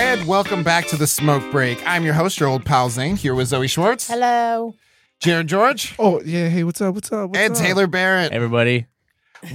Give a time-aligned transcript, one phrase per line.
[0.00, 1.78] And welcome back to the Smoke Break.
[1.86, 4.74] I'm your host, your old pal Zane, here with Zoe Schwartz, Hello.
[5.22, 6.94] Jaren George, Oh yeah, hey, what's up?
[6.94, 7.28] What's up?
[7.28, 7.60] What's and up?
[7.60, 8.32] Taylor Barrett.
[8.32, 8.86] Everybody,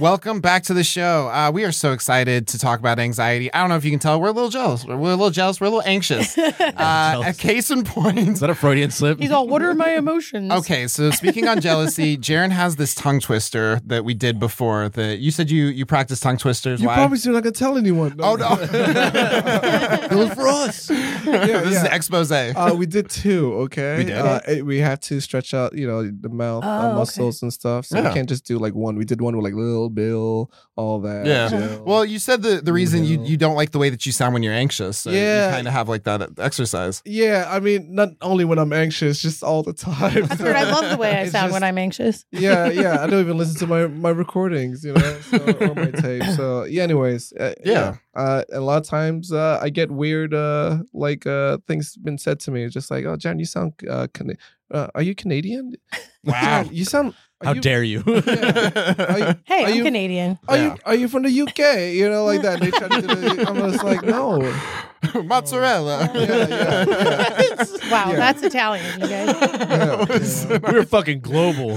[0.00, 1.28] Welcome back to the show.
[1.28, 3.52] Uh, we are so excited to talk about anxiety.
[3.54, 4.84] I don't know if you can tell, we're a little jealous.
[4.84, 5.60] We're, we're a little jealous.
[5.60, 6.36] We're a little anxious.
[6.76, 8.18] Uh, a case in point.
[8.18, 9.18] is that a Freudian slip?
[9.20, 10.50] He's all, what are my emotions?
[10.52, 14.88] Okay, so speaking on jealousy, Jaren has this tongue twister that we did before.
[14.90, 16.80] That you said you you practice tongue twisters.
[16.80, 16.94] You Why?
[16.96, 18.16] promised you're not gonna tell anyone.
[18.20, 20.90] oh no, it was for us.
[20.90, 21.94] yeah, this is yeah.
[21.94, 22.30] expose.
[22.32, 23.54] Uh, we did two.
[23.62, 24.16] Okay, We did?
[24.16, 26.96] Uh, it- we have to stretch out, you know, the mouth Oh, uh, okay.
[26.96, 27.86] muscles and stuff.
[27.86, 28.08] So Yeah.
[28.08, 28.96] we can't just do like one.
[28.96, 31.26] We did one with like little Bill, all that.
[31.26, 31.48] Yeah.
[31.48, 31.84] Jill.
[31.90, 34.34] well, you said the the reason you, you don't like the way that you sound
[34.34, 34.98] when you're anxious.
[34.98, 35.46] So Yeah.
[35.48, 37.02] you kind of have like that exercise.
[37.04, 37.46] yeah.
[37.48, 40.26] I mean, not only when I'm anxious, just all the time.
[40.26, 40.56] That's weird.
[40.56, 42.24] I love the way I sound just- when I'm anxious.
[42.32, 43.02] yeah, yeah.
[43.02, 46.24] I don't even listen to my my recordings, you know, so, or my tape.
[46.36, 46.82] So yeah.
[46.82, 47.72] Anyways, uh, Yeah.
[47.72, 47.96] yeah.
[48.16, 52.40] Uh, a lot of times uh, I get weird, uh, like uh, things been said
[52.40, 52.64] to me.
[52.64, 54.36] It's just like, oh, Jan, you sound, uh, Cana-
[54.70, 55.74] uh, are you Canadian?
[56.26, 56.40] Wow.
[56.64, 57.14] Jan, you sound.
[57.40, 58.00] How you, dare you?
[58.06, 60.40] Are you, Hey, are I'm you, Canadian.
[60.48, 60.64] Are Yeah.
[60.64, 61.92] you are you from the UK?
[61.94, 62.58] You know, like that.
[62.58, 64.40] They try to do the, I'm just like, no.
[65.22, 66.10] Mozzarella.
[66.14, 67.64] Yeah, yeah, yeah.
[67.92, 68.16] Wow, Yeah.
[68.16, 69.36] that's Italian, you guys.
[69.40, 70.58] Yeah, yeah.
[70.62, 71.70] We're fucking global.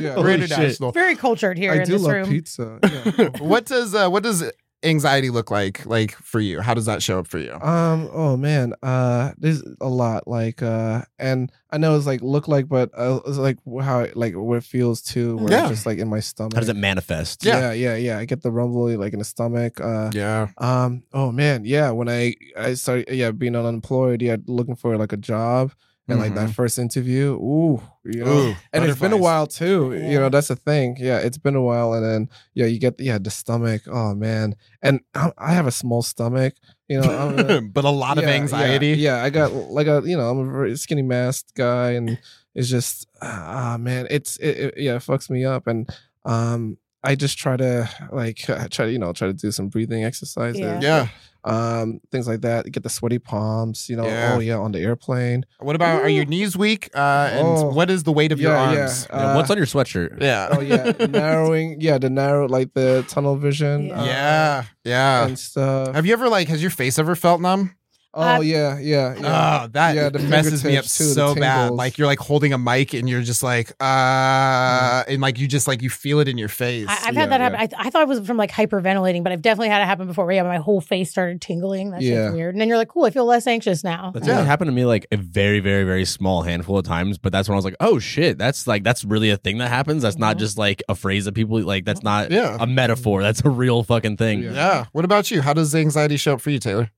[0.00, 0.16] Yeah.
[0.16, 0.92] We're international.
[0.92, 2.28] Very cultured here I in do this love room.
[2.30, 2.78] pizza.
[2.82, 3.28] Yeah.
[3.40, 4.42] what does uh, what does
[4.86, 6.60] anxiety look like like for you?
[6.60, 7.52] How does that show up for you?
[7.52, 8.08] Um.
[8.12, 8.72] Oh man.
[8.82, 9.32] Uh.
[9.38, 10.26] There's a lot.
[10.28, 10.62] Like.
[10.62, 11.02] Uh.
[11.18, 14.56] And I know it's like look like, but uh, it's like how it, like what
[14.58, 15.36] it feels too.
[15.36, 15.60] Where Yeah.
[15.62, 16.54] it's just like in my stomach.
[16.54, 17.44] How does it manifest?
[17.44, 17.72] Yeah.
[17.72, 17.72] Yeah.
[17.72, 17.96] Yeah.
[17.96, 18.18] Yeah.
[18.18, 19.80] I get the rumble like in the stomach.
[19.80, 20.10] Uh.
[20.14, 20.48] Yeah.
[20.58, 21.02] Um.
[21.12, 21.64] Oh man.
[21.64, 21.90] Yeah.
[21.90, 24.22] When I I started yeah being unemployed.
[24.22, 24.36] Yeah.
[24.46, 25.72] Looking for like a job.
[26.08, 29.92] And like that first interview, ooh, you know, Ooh, and it's been a while too.
[29.92, 30.96] You know, that's the thing.
[31.00, 33.82] Yeah, it's been a while, and then yeah, you get yeah the stomach.
[33.90, 36.54] Oh man, and I, I have a small stomach.
[36.86, 38.90] You know, I'm a- but a lot of anxiety.
[38.90, 42.18] Yeah, yeah, I got like a you know I'm a very skinny masked guy, and
[42.54, 45.90] it's just ah man, it's it, it yeah it fucks me up, and
[46.24, 50.04] um I just try to like try to you know try to do some breathing
[50.04, 50.78] exercises, Yeah.
[50.80, 51.08] Yeah.
[51.46, 52.70] Um things like that.
[52.72, 54.04] Get the sweaty palms, you know.
[54.04, 54.34] Yeah.
[54.34, 55.44] Oh yeah, on the airplane.
[55.60, 56.90] What about are your knees weak?
[56.94, 57.68] Uh, and Oh.
[57.70, 58.78] what is the weight of your Yeah, yeah.
[58.80, 59.06] arms?
[59.08, 60.20] Yeah, what's Uh, on your sweatshirt?
[60.20, 60.48] Yeah.
[60.50, 61.80] Oh yeah, narrowing.
[61.80, 63.86] Yeah, the narrow like the tunnel vision.
[63.86, 64.00] Yeah.
[64.00, 64.64] uh, yeah.
[64.84, 65.26] Yeah.
[65.26, 65.94] and stuff.
[65.94, 67.74] Have you ever like has your face ever felt numb?
[68.16, 69.60] Oh Uh, yeah, yeah, yeah.
[69.64, 71.70] Oh, that Yeah, the messes me up too, so bad.
[71.72, 75.68] Like you're like holding a mic and you're just like, uh, and like you just
[75.68, 76.86] like you feel it in your face.
[76.88, 77.56] I, I've Yeah, had that yeah.
[77.58, 77.76] happen.
[77.78, 80.24] I, I thought it was from like hyperventilating, but I've definitely had it happen before.
[80.26, 81.90] Where yeah, my whole face started tingling.
[81.90, 82.30] That's Yeah.
[82.30, 82.54] weird.
[82.54, 84.10] And then you're like, cool, I feel less anxious now.
[84.14, 84.34] That's Yeah.
[84.38, 87.18] only happened to me like a very, very, very small handful of times.
[87.18, 89.68] But that's when I was like, oh shit, that's like that's really a thing that
[89.68, 90.02] happens.
[90.02, 90.40] That's not Mhm.
[90.40, 91.84] just like a phrase that people like.
[91.84, 92.56] That's not Yeah.
[92.58, 93.22] a metaphor.
[93.22, 94.42] That's a real fucking thing.
[94.42, 94.52] Yeah.
[94.52, 94.84] yeah.
[94.92, 95.42] What about you?
[95.42, 96.90] How does anxiety show up for you, Taylor?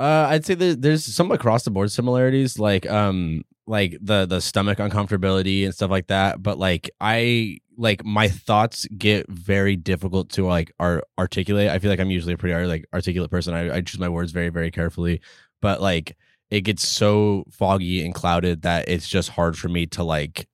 [0.00, 4.40] Uh, I'd say that there's some across the board similarities, like um, like the the
[4.40, 6.42] stomach uncomfortability and stuff like that.
[6.42, 11.68] But like I like my thoughts get very difficult to like ar- articulate.
[11.68, 13.52] I feel like I'm usually a pretty like articulate person.
[13.54, 15.20] I, I choose my words very very carefully,
[15.60, 16.16] but like
[16.50, 20.48] it gets so foggy and clouded that it's just hard for me to like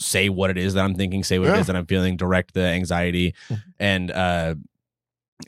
[0.00, 1.56] say what it is that I'm thinking, say what Yeah.
[1.56, 3.34] it is that I'm feeling, direct the anxiety,
[3.80, 4.54] and uh,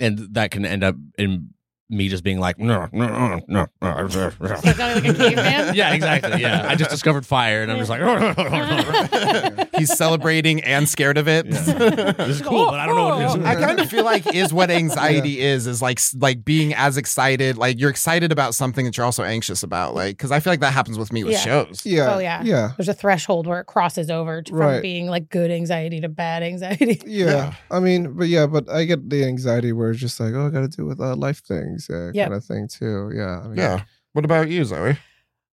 [0.01, 1.54] and that can end up in
[1.91, 3.67] me just being like, no, no, no, no.
[3.83, 4.09] no.
[4.09, 5.75] So like a caveman.
[5.75, 6.41] yeah, exactly.
[6.41, 8.01] Yeah, I just discovered fire, and I'm just like,
[9.77, 11.51] He's celebrating and scared of it.
[11.51, 13.45] this is cool, but I don't know what it is.
[13.47, 17.57] I kind of feel like is what anxiety is is like like being as excited
[17.59, 20.61] like you're excited about something that you're also anxious about like because I feel like
[20.61, 21.39] that happens with me with Yeah.
[21.39, 21.85] shows.
[21.85, 22.15] Yeah.
[22.15, 22.43] Oh, yeah.
[22.45, 22.73] Yeah.
[22.77, 24.83] There's a threshold where it crosses over to, from Right.
[24.83, 27.01] being like good anxiety to bad anxiety.
[27.05, 27.25] Yeah.
[27.27, 27.55] Yeah.
[27.71, 30.51] I mean, but yeah, but I get the anxiety where it's just like, oh, I
[30.51, 32.27] got to deal with uh, life things, uh, Yep.
[32.29, 33.11] kind of thing too.
[33.15, 33.41] Yeah.
[33.45, 33.83] I mean, Yeah.
[34.13, 34.97] What about you, Zoe?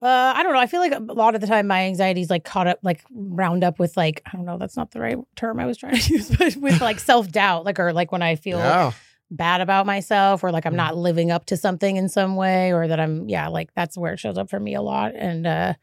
[0.03, 0.59] Uh, I don't know.
[0.59, 3.63] I feel like a lot of the time my anxiety's like caught up, like round
[3.63, 4.57] up with like I don't know.
[4.57, 7.65] That's not the right term I was trying to use, but with like self doubt,
[7.65, 8.91] like or like when I feel Yeah.
[9.29, 10.77] bad about myself, or like I'm Mhm.
[10.77, 14.13] not living up to something in some way, or that I'm yeah, like that's where
[14.13, 15.13] it shows up for me a lot.
[15.15, 15.73] And uh,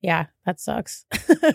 [0.00, 1.04] yeah, that sucks.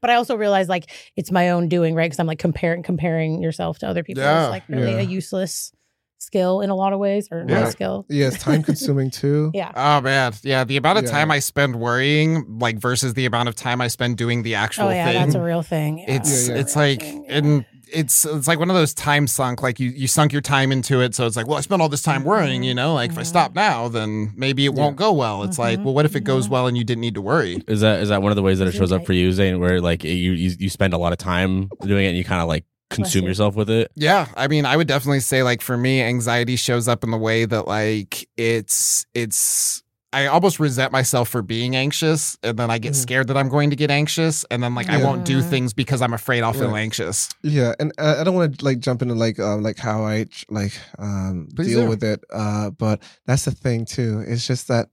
[0.00, 2.04] But I also realize like it's my own doing, right?
[2.06, 4.44] Because I'm like comparing comparing yourself to other people Yeah.
[4.44, 5.00] is like really Yeah.
[5.00, 5.72] a useless
[6.18, 7.68] skill in a lot of ways, or not Yeah.
[7.68, 8.06] a skill.
[8.08, 8.26] Yeah.
[8.28, 9.50] It's time consuming too.
[9.54, 9.72] Yeah.
[9.74, 10.64] Oh man, yeah.
[10.64, 11.10] The amount of Yeah.
[11.10, 14.86] time I spend worrying, like versus the amount of time I spend doing the actual
[14.88, 15.14] Oh yeah, thing.
[15.22, 15.98] that's a real thing.
[16.00, 16.60] Yeah, it's Yeah, yeah.
[16.60, 20.06] it's like Thing, and it's it's like one of those time sunk like you you
[20.06, 22.62] sunk your time into it so it's like well i spent all this time worrying
[22.62, 23.26] you know like if i Mhm.
[23.26, 25.84] stop now then maybe it won't go well it's like Mhm.
[25.84, 26.50] well what if it goes Mhm.
[26.50, 28.58] well and you didn't need to worry Is that is that one of the ways
[28.58, 29.58] that it shows up for you, Zane?
[29.58, 32.42] Where like you you, you spend a lot of time doing it, and you kind
[32.42, 33.28] of like consume you.
[33.28, 33.90] yourself with it.
[33.94, 37.18] Yeah, I mean, I would definitely say like for me, anxiety shows up in the
[37.18, 42.78] way that like it's it's I almost resent myself for being anxious, and then I
[42.78, 42.96] get Mhm.
[42.96, 46.00] scared that I'm going to get anxious, and then like I won't do things because
[46.00, 47.28] I'm afraid I'll feel anxious.
[47.42, 50.24] Yeah, and uh, I don't want to like jump into like um like how I
[50.48, 51.88] like um Please deal do.
[51.90, 52.24] with it.
[52.32, 54.24] Uh, but that's the thing too.
[54.26, 54.88] It's just that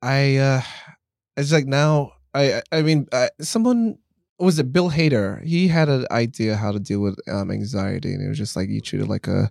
[0.00, 0.62] I uh,
[1.36, 3.98] it's like now I I I mean uh, someone
[4.40, 5.44] was it Bill Hader?
[5.44, 8.68] He had an idea how to deal with um anxiety, and it was just like
[8.68, 9.50] you treated like a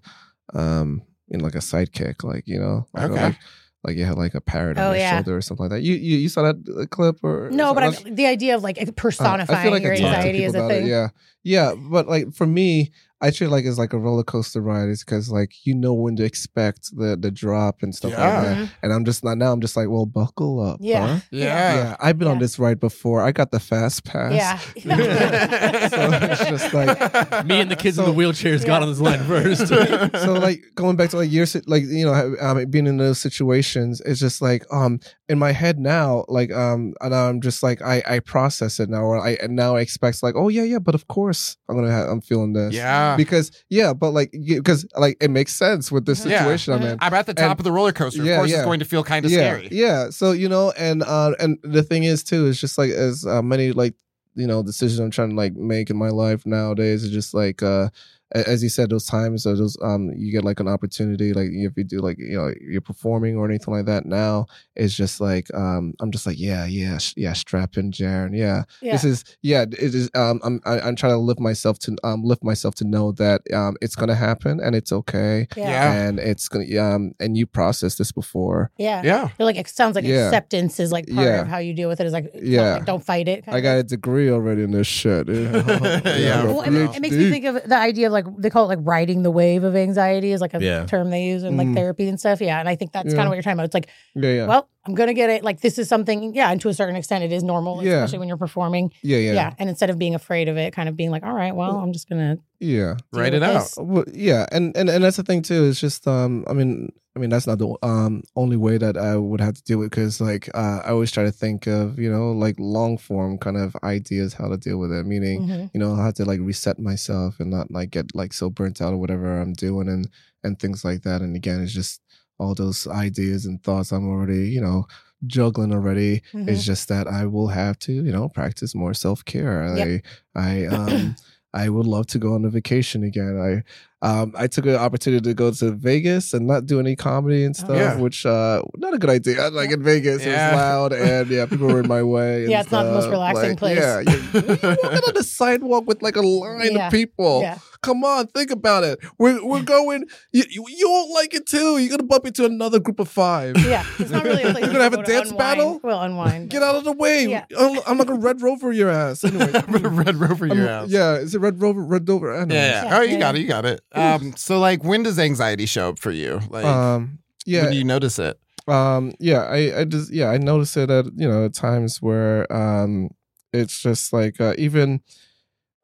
[0.53, 3.23] um you know like a sidekick, like you know like, Okay.
[3.23, 3.35] like,
[3.83, 5.09] like you had like a parrot Oh, on your yeah.
[5.11, 5.81] shoulder or something like that.
[5.83, 8.15] You you, you saw that uh, clip or No, but I, something?
[8.15, 10.87] the idea of like Uh, personifying your I anxiety is a about it, thing.
[10.87, 11.07] Yeah,
[11.43, 14.89] yeah, but like for me, I treat it like it's like a roller coaster ride.
[14.89, 18.33] It's because like you know when to expect the the drop and stuff Yeah.
[18.33, 18.69] like that.
[18.83, 19.51] And I'm just not now.
[19.51, 20.79] I'm just like, well, buckle up.
[20.81, 21.07] Yeah.
[21.07, 21.19] huh?
[21.31, 21.75] Yeah.
[21.75, 21.95] yeah.
[21.99, 23.21] I've been on this ride before.
[23.21, 24.33] I got the fast pass.
[24.33, 24.59] Yeah.
[25.89, 29.23] So it's just like- Me and the kids in the wheelchairs got on this line
[29.25, 29.67] first.
[30.23, 34.01] so like going back to like years like you know um, being in those situations
[34.05, 38.01] it's just like um in my head now like um and i'm just like i
[38.07, 40.95] i process it now or i and now i expect like oh yeah yeah but
[40.95, 43.08] of course i'm gonna have i'm feeling this yeah.
[43.17, 46.25] Because yeah but like because like it makes sense with this.
[46.25, 46.39] Yeah.
[46.39, 48.23] situation i'm in I'm at the top And- of the roller coaster.
[48.23, 48.57] Yeah, of course, yeah.
[48.57, 49.67] it's going to feel kind of yeah scary.
[49.71, 53.25] yeah so you know and uh and the thing is too is just like as
[53.25, 53.95] uh, many like
[54.35, 57.61] you know decisions i'm trying to like make in my life nowadays is just like
[57.63, 57.91] uh a-
[58.31, 61.83] as you said those times those um you get like an opportunity like if you
[61.83, 64.45] do like you know you're performing or anything like that now
[64.75, 68.63] it's just like um i'm just like yeah yeah sh- yeah strap in Jaren yeah
[68.81, 68.91] Yeah.
[68.93, 72.23] this is yeah it is um i'm I, i'm trying to lift myself to um
[72.23, 75.69] lift myself to know that um it's gonna happen and it's okay yeah.
[75.69, 75.93] Yeah.
[75.93, 79.01] and it's gonna um and you processed this before Yeah.
[79.03, 79.27] Yeah.
[79.29, 80.27] Feel like it sounds like Yeah.
[80.27, 81.41] acceptance is like part Yeah.
[81.41, 82.05] of how you deal with it.
[82.07, 82.73] Is like Yeah.
[82.75, 83.45] like, don't fight it.
[83.45, 83.79] kind I of got thing.
[83.79, 85.27] a degree already in this shit.
[85.29, 86.41] Yeah.
[86.41, 88.65] I Well, it, ma- it makes me think of the idea of like they call
[88.65, 90.85] it like riding the wave of anxiety is like a Yeah.
[90.85, 91.75] term they use in like Mhm.
[91.75, 92.41] therapy and stuff.
[92.41, 93.65] Yeah, and I think that's kind of what you're talking about.
[93.65, 95.43] It's like, Yeah, yeah, well, I'm gonna get it.
[95.43, 96.33] Like this is something.
[96.33, 97.97] Yeah, and to a certain extent, it is normal, Yeah.
[98.03, 98.91] especially when you're performing.
[99.03, 99.33] yeah, Yeah.
[99.33, 101.77] yeah, and instead of being afraid of it, kind of being like, all right, well,
[101.77, 102.95] I'm just gonna yeah.
[103.13, 103.69] Write with it out.
[103.77, 105.65] Well, yeah, and, and and that's the thing too.
[105.65, 109.15] It's just um, I mean, I mean that's not the um only way that I
[109.15, 112.11] would have to deal with because like uh, I always try to think of you
[112.11, 115.05] know like long form kind of ideas how to deal with it.
[115.05, 115.69] Meaning, Mhm.
[115.73, 118.93] you know, how to like reset myself and not like get like so burnt out
[118.93, 120.09] or whatever I'm doing and
[120.43, 121.21] and things like that.
[121.21, 122.01] And again, it's just
[122.39, 124.85] all those ideas and thoughts I'm already you know
[125.27, 126.21] juggling already.
[126.33, 126.47] Mhm.
[126.47, 129.75] It's just that I will have to, you know, practice more self care.
[129.75, 130.01] Yep.
[130.35, 131.15] I, I, um,
[131.53, 133.35] I would love to go on a vacation again.
[133.37, 137.43] I, um, I took an opportunity to go to Vegas and not do any comedy
[137.43, 137.97] and stuff, Yeah.
[137.97, 139.49] which, uh, not a good idea.
[139.49, 140.29] Like in Vegas, Yeah.
[140.29, 142.47] it was loud and yeah, people were in my way.
[142.47, 143.77] Yeah, it's not the most relaxing Like, place.
[143.77, 144.15] Yeah, you're,
[144.45, 146.85] you're walking on the sidewalk with like a line Yeah.
[146.87, 147.41] of people.
[147.41, 148.99] Yeah, Come on, think about it.
[149.17, 150.03] We're we're going.
[150.33, 151.77] You, you you won't like it too.
[151.77, 153.55] You're gonna bump into another group of five.
[153.57, 153.85] yeah.
[153.97, 154.43] It's not really.
[154.43, 155.37] A place You're gonna have to a dance unwind.
[155.37, 155.79] battle?
[155.81, 156.49] Well, unwind.
[156.49, 157.27] Get out of the way.
[157.27, 157.45] Yeah.
[157.57, 159.23] I'm, I'm not gonna red rover your ass.
[159.23, 160.89] Anyway, I'm a Red Rover I'm- your ass.
[160.89, 161.81] yeah, is it red rover?
[161.81, 162.33] Red rover?
[162.35, 162.55] I don't know.
[162.55, 162.83] Yeah, yeah.
[162.89, 163.41] Yeah, Oh, you got it.
[163.41, 163.81] You got it.
[163.93, 166.41] Um, so like, when does anxiety show up for you?
[166.49, 167.19] Like, Um.
[167.45, 167.63] Yeah.
[167.63, 168.37] when do you notice it?
[168.67, 169.13] um.
[169.19, 169.43] Yeah.
[169.43, 169.79] I.
[169.79, 170.11] I just.
[170.11, 170.29] Yeah.
[170.29, 173.09] I notice it at you know at times where um
[173.53, 174.99] it's just like uh, even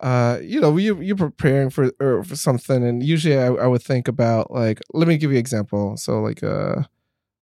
[0.06, 3.84] uh you know you you're preparing for or for something and usually I, I would
[3.84, 5.98] think about like let me give you an example.
[5.98, 6.84] So like uh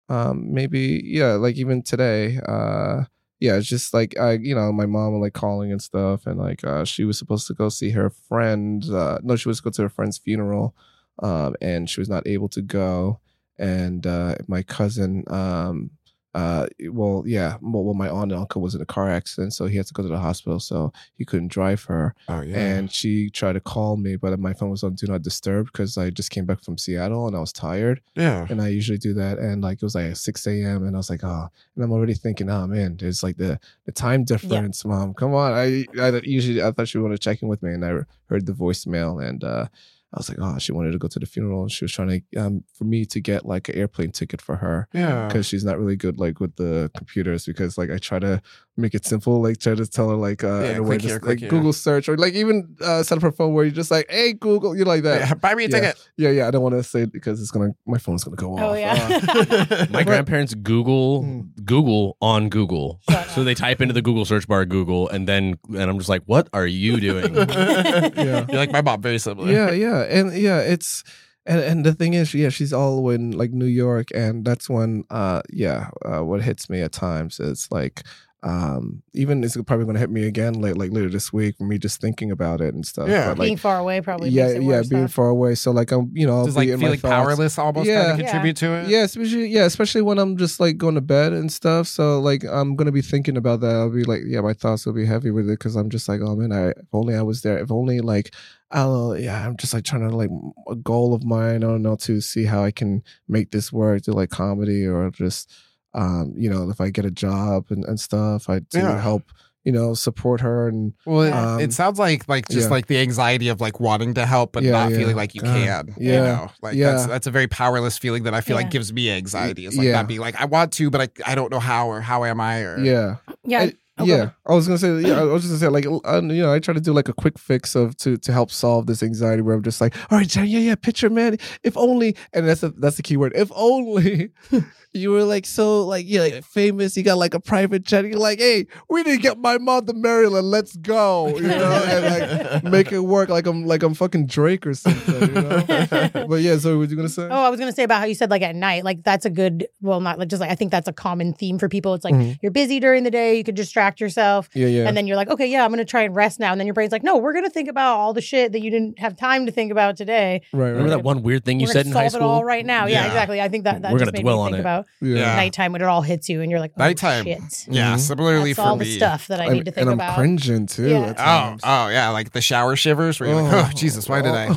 [0.09, 3.05] um maybe yeah like even today uh
[3.41, 6.39] yeah it's just like i you know my mom was like calling and stuff and
[6.39, 9.65] like uh she was supposed to go see her friend uh no she was to
[9.65, 10.75] go to her friend's funeral
[11.23, 13.21] um and she was not able to go.
[13.59, 15.91] And uh my cousin um
[16.35, 19.67] uh well yeah well well, my aunt and uncle was in a car accident so
[19.67, 22.57] he had to go to the hospital so he couldn't drive her Oh yeah.
[22.57, 25.99] and she tried to call me but my phone was on do not disturb because
[25.99, 28.47] i just came back from seattle and i was tired yeah.
[28.51, 29.39] and I usually do that.
[29.39, 30.87] And like it was like 6 a.m.
[30.87, 33.93] and I was like, oh, and I'm already thinking, oh man, there's like the the
[33.93, 35.15] time difference, mom.
[35.15, 35.53] Come on.
[35.53, 37.91] I, I usually I thought she wanted to check in with me, and I
[38.29, 39.67] heard the voicemail, and uh,
[40.15, 42.23] I was like, oh, she wanted to go to the funeral, and she was trying
[42.31, 45.27] to um for me to get like an airplane ticket for her Yeah.
[45.27, 48.43] because she's not really good like with the computers because like I try to
[48.79, 51.03] make it simple like try to tell her like uh Yeah, in a way click
[51.03, 51.51] here, just like here.
[51.51, 54.33] Google search or like even uh, set up her phone where you're just like hey
[54.33, 55.81] Google you like that Yeah, buy me a Yeah.
[55.81, 56.09] ticket.
[56.17, 58.55] yeah yeah I don't want to say it because it's gonna my phone's gonna go
[58.55, 59.87] off Oh Uh.
[59.91, 61.65] My grandparents Google Mm.
[61.65, 63.01] Google on Google.
[63.35, 66.23] So they type into the Google search bar Google and then and I'm just like,
[66.27, 67.35] what are you doing?
[67.37, 68.47] Yeah.
[68.49, 69.51] You're like my mom, very similar.
[69.53, 71.05] yeah yeah and yeah it's
[71.45, 75.05] and and the thing is yeah she's all in like new york and that's when
[75.11, 78.03] uh yeah uh, what hits me at times is like
[78.45, 81.65] um, even it's probably going to hit me again like like later this week for
[81.65, 83.09] me just thinking about it and stuff.
[83.09, 83.29] Yeah.
[83.29, 85.09] But, like, being far away probably yeah, yeah, worse, being huh?
[85.09, 85.55] far away.
[85.55, 87.89] So like I'm, you know, I'll Does be like in my feeling powerless almost kind
[87.89, 88.13] Yeah.
[88.13, 88.89] of contribute to it?
[88.89, 91.87] Yeah, especially yeah, especially when I'm just like going to bed and stuff.
[91.87, 93.77] So like I'm gonna be thinking about that.
[93.77, 96.21] I'll be like, yeah, my thoughts will be heavy with it because I'm just like,
[96.21, 97.59] oh man, I if only I was there.
[97.59, 98.35] If only like
[98.73, 100.31] I don't yeah, I'm just like trying to like
[100.69, 101.57] a goal of mine.
[101.63, 105.11] I don't know to see how I can make this work, do like comedy or
[105.11, 105.49] just
[105.95, 109.01] um, you know, if I get a job and, and stuff, I to Yeah.
[109.01, 109.25] help,
[109.65, 112.71] you know, support her and Well, it, Um, it sounds like like just yeah.
[112.71, 114.97] like the anxiety of like wanting to help but Yeah, not yeah.
[114.99, 115.55] feeling like you God.
[115.55, 115.95] can.
[115.99, 116.23] You Yeah.
[116.23, 116.51] know?
[116.63, 116.93] Like Yeah.
[116.93, 118.63] that's that's a very powerless feeling that I feel Yeah.
[118.63, 119.67] like gives me anxiety.
[119.67, 119.93] It's like Yeah.
[119.93, 122.41] that being like I want to, but I, I don't know how or how am
[122.41, 123.17] I or yeah.
[123.45, 124.31] yeah I- Go yeah.
[124.47, 125.01] I was gonna say.
[125.01, 127.09] Yeah, I was just gonna say like, uh, you know, I try to do like
[127.09, 130.19] a quick fix of to to help solve this anxiety where I'm just like, all
[130.19, 131.37] right, Jen, yeah, yeah, picture, man.
[131.63, 133.33] If only, and that's a, that's the key word.
[133.35, 134.31] If only
[134.95, 138.07] you were like so like you like famous, you got like a private jet.
[138.07, 140.51] You're like, hey, we need to get my mom to Maryland.
[140.51, 143.29] Let's go, you know, and like make it work.
[143.29, 145.63] Like I'm like I'm fucking Drake or something, you know.
[146.29, 147.29] but yeah, so what you gonna say?
[147.31, 149.31] Oh, I was gonna say about how you said like at night, like that's a
[149.31, 149.67] good.
[149.83, 151.93] Well, not like just like I think that's a common theme for people.
[151.93, 152.39] It's like Mhm.
[152.41, 155.29] you're busy during the day, you could distract yourself, yeah, yeah, and then you're like,
[155.29, 157.33] okay, yeah, I'm gonna try and rest now, and then your brain's like, no, we're
[157.35, 160.43] gonna think about all the shit that you didn't have time to think about today.
[160.53, 160.91] right, Remember right.
[160.91, 162.29] that one weird thing you we're said gonna in solve high it school?
[162.29, 162.87] all right now.
[162.87, 163.07] Yeah, Yeah.
[163.07, 163.41] exactly.
[163.41, 164.61] I think that that We're just gonna made dwell me on think it.
[164.61, 165.17] about Yeah.
[165.17, 165.37] Yeah.
[165.37, 167.25] nighttime when it all hits you, and you're like, oh, Nighttime.
[167.25, 167.67] shit.
[167.69, 167.99] Yeah, Mhm.
[167.99, 168.85] similarly That's for all me.
[168.87, 170.17] the stuff that I And- need to think and I'm about.
[170.17, 170.89] cringing too.
[170.89, 171.01] Yeah.
[171.03, 171.63] at Oh, times.
[171.65, 173.71] oh yeah, like the shower shivers where you're like, oh Oh.
[173.75, 174.49] Jesus, why did I?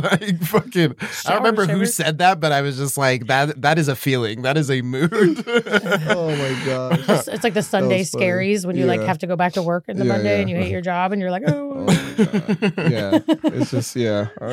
[0.00, 0.94] Like fucking.
[1.00, 1.94] I Shower don't remember who shivers?
[1.94, 3.60] said that, but I was just like, that.
[3.62, 4.42] That is a feeling.
[4.42, 5.10] That is a mood.
[5.46, 7.19] oh my gosh.
[7.28, 8.24] It's, like the Sunday was funny.
[8.26, 9.06] scaries when you like Yeah.
[9.06, 10.40] have to go back to work in the Yeah, Monday yeah.
[10.40, 11.86] and you hate your job and you're like, Oh.
[12.20, 13.18] Yeah.
[13.26, 14.28] It's just yeah.
[14.40, 14.46] I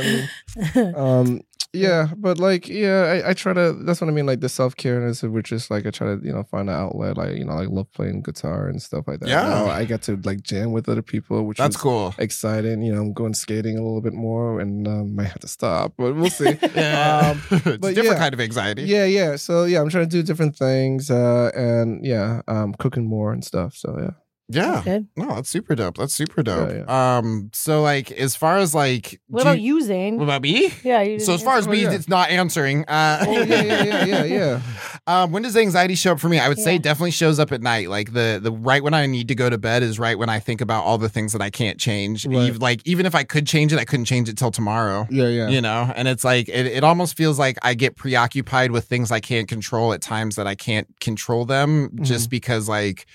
[0.76, 1.42] mean, um
[1.74, 4.76] yeah, but like yeah, I, I try to that's what I mean, like the self
[4.78, 7.18] care is which is like I try to, you know, find an outlet.
[7.18, 9.30] Like, you know, like love playing guitar and stuff like that.
[9.30, 9.44] Yeah.
[9.44, 12.16] Now I get to like jam with other people, which That's is cool.
[12.18, 12.82] exciting.
[12.82, 15.94] You know, I'm going skating a little bit more and um, might have to stop,
[15.98, 16.58] but we'll see.
[16.74, 18.18] Yeah, Um, it's a but different yeah.
[18.20, 18.84] kind of anxiety.
[18.84, 19.36] yeah, yeah.
[19.36, 23.44] So yeah, I'm trying to do different things, uh, and yeah, um, cooking more and
[23.44, 23.76] stuff.
[23.76, 24.12] So yeah,
[24.50, 24.82] yeah.
[24.84, 25.08] Good.
[25.16, 25.98] No, that's super dope.
[25.98, 26.72] That's super dope.
[26.72, 30.18] Yeah, Um, so like as far as like, What about you- you, Zane?
[30.18, 30.74] What about me?
[30.84, 31.02] yeah.
[31.02, 31.72] You So as far as answer.
[31.76, 31.92] me, yeah.
[31.92, 32.86] it's not answering.
[32.88, 34.62] Uh, Oh, yeah, yeah, yeah, yeah, yeah.
[35.08, 36.38] Um, when does anxiety show up for me?
[36.38, 37.90] I would say it definitely shows up at night.
[37.90, 40.40] Like the the right when I need to go to bed is right when I
[40.40, 42.26] think about all the things that I can't change.
[42.26, 42.50] Right.
[42.50, 45.08] Eve- like even if I could change it, I couldn't change it till tomorrow.
[45.10, 45.48] yeah, yeah.
[45.48, 49.10] You know, and it's like it, it almost feels like I get preoccupied with things
[49.12, 52.04] I can't control at times that I can't control them Mm-hmm.
[52.04, 53.06] just because like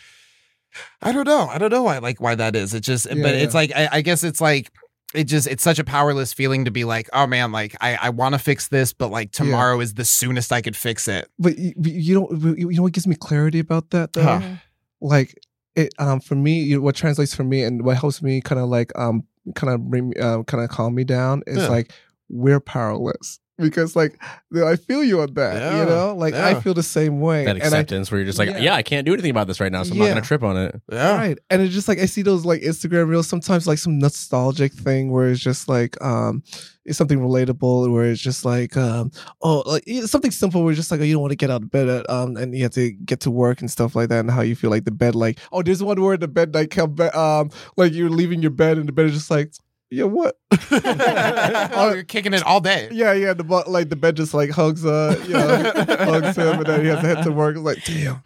[1.00, 1.46] I don't know.
[1.48, 2.74] I don't know why like why that is.
[2.74, 4.70] It just Yeah, but it's like I, I guess it's like
[5.14, 8.08] it just it's such a powerless feeling to be like, oh man, like I, I
[8.10, 9.44] want to fix this, but like Yeah.
[9.44, 11.28] tomorrow is the soonest I could fix it.
[11.38, 14.22] But you, you know, you know what gives me clarity about that though?
[14.22, 14.54] Huh.
[15.00, 15.34] Like
[15.76, 18.60] it, um, for me, you know, what translates for me and what helps me kind
[18.60, 19.24] of like, um,
[19.54, 21.68] kind of bring, me- um, kind of calm me down is Yeah.
[21.68, 21.92] like
[22.30, 24.20] we're powerless because like
[24.64, 25.54] I feel you on that.
[25.56, 25.80] Yeah.
[25.80, 27.44] You know, like I feel the same way.
[27.44, 28.58] That and I, acceptance where you're just like, Yeah.
[28.58, 28.74] yeah.
[28.74, 30.80] I can't do anything about this right now, so I'm not gonna trip on it.
[30.90, 31.16] Yeah.
[31.16, 31.38] Right.
[31.50, 35.10] And it's just like I see those like Instagram reels, sometimes like some nostalgic thing
[35.10, 36.42] where it's just like um
[36.84, 39.10] it's something relatable where it's just like um
[39.42, 41.62] oh like something simple where it's just like oh, you don't want to get out
[41.62, 44.20] of bed at, um and you have to get to work and stuff like that
[44.20, 46.70] and how you feel like the bed like oh there's one where the bed like
[46.70, 49.52] come back um like you're leaving your bed and the bed is just like
[49.92, 50.36] yeah what
[50.70, 52.88] oh, you're kicking it all day.
[52.92, 55.72] yeah yeah the bu- like the bed just like hugs uh you know
[56.10, 58.20] hugs him and then he has to head to work it's like damn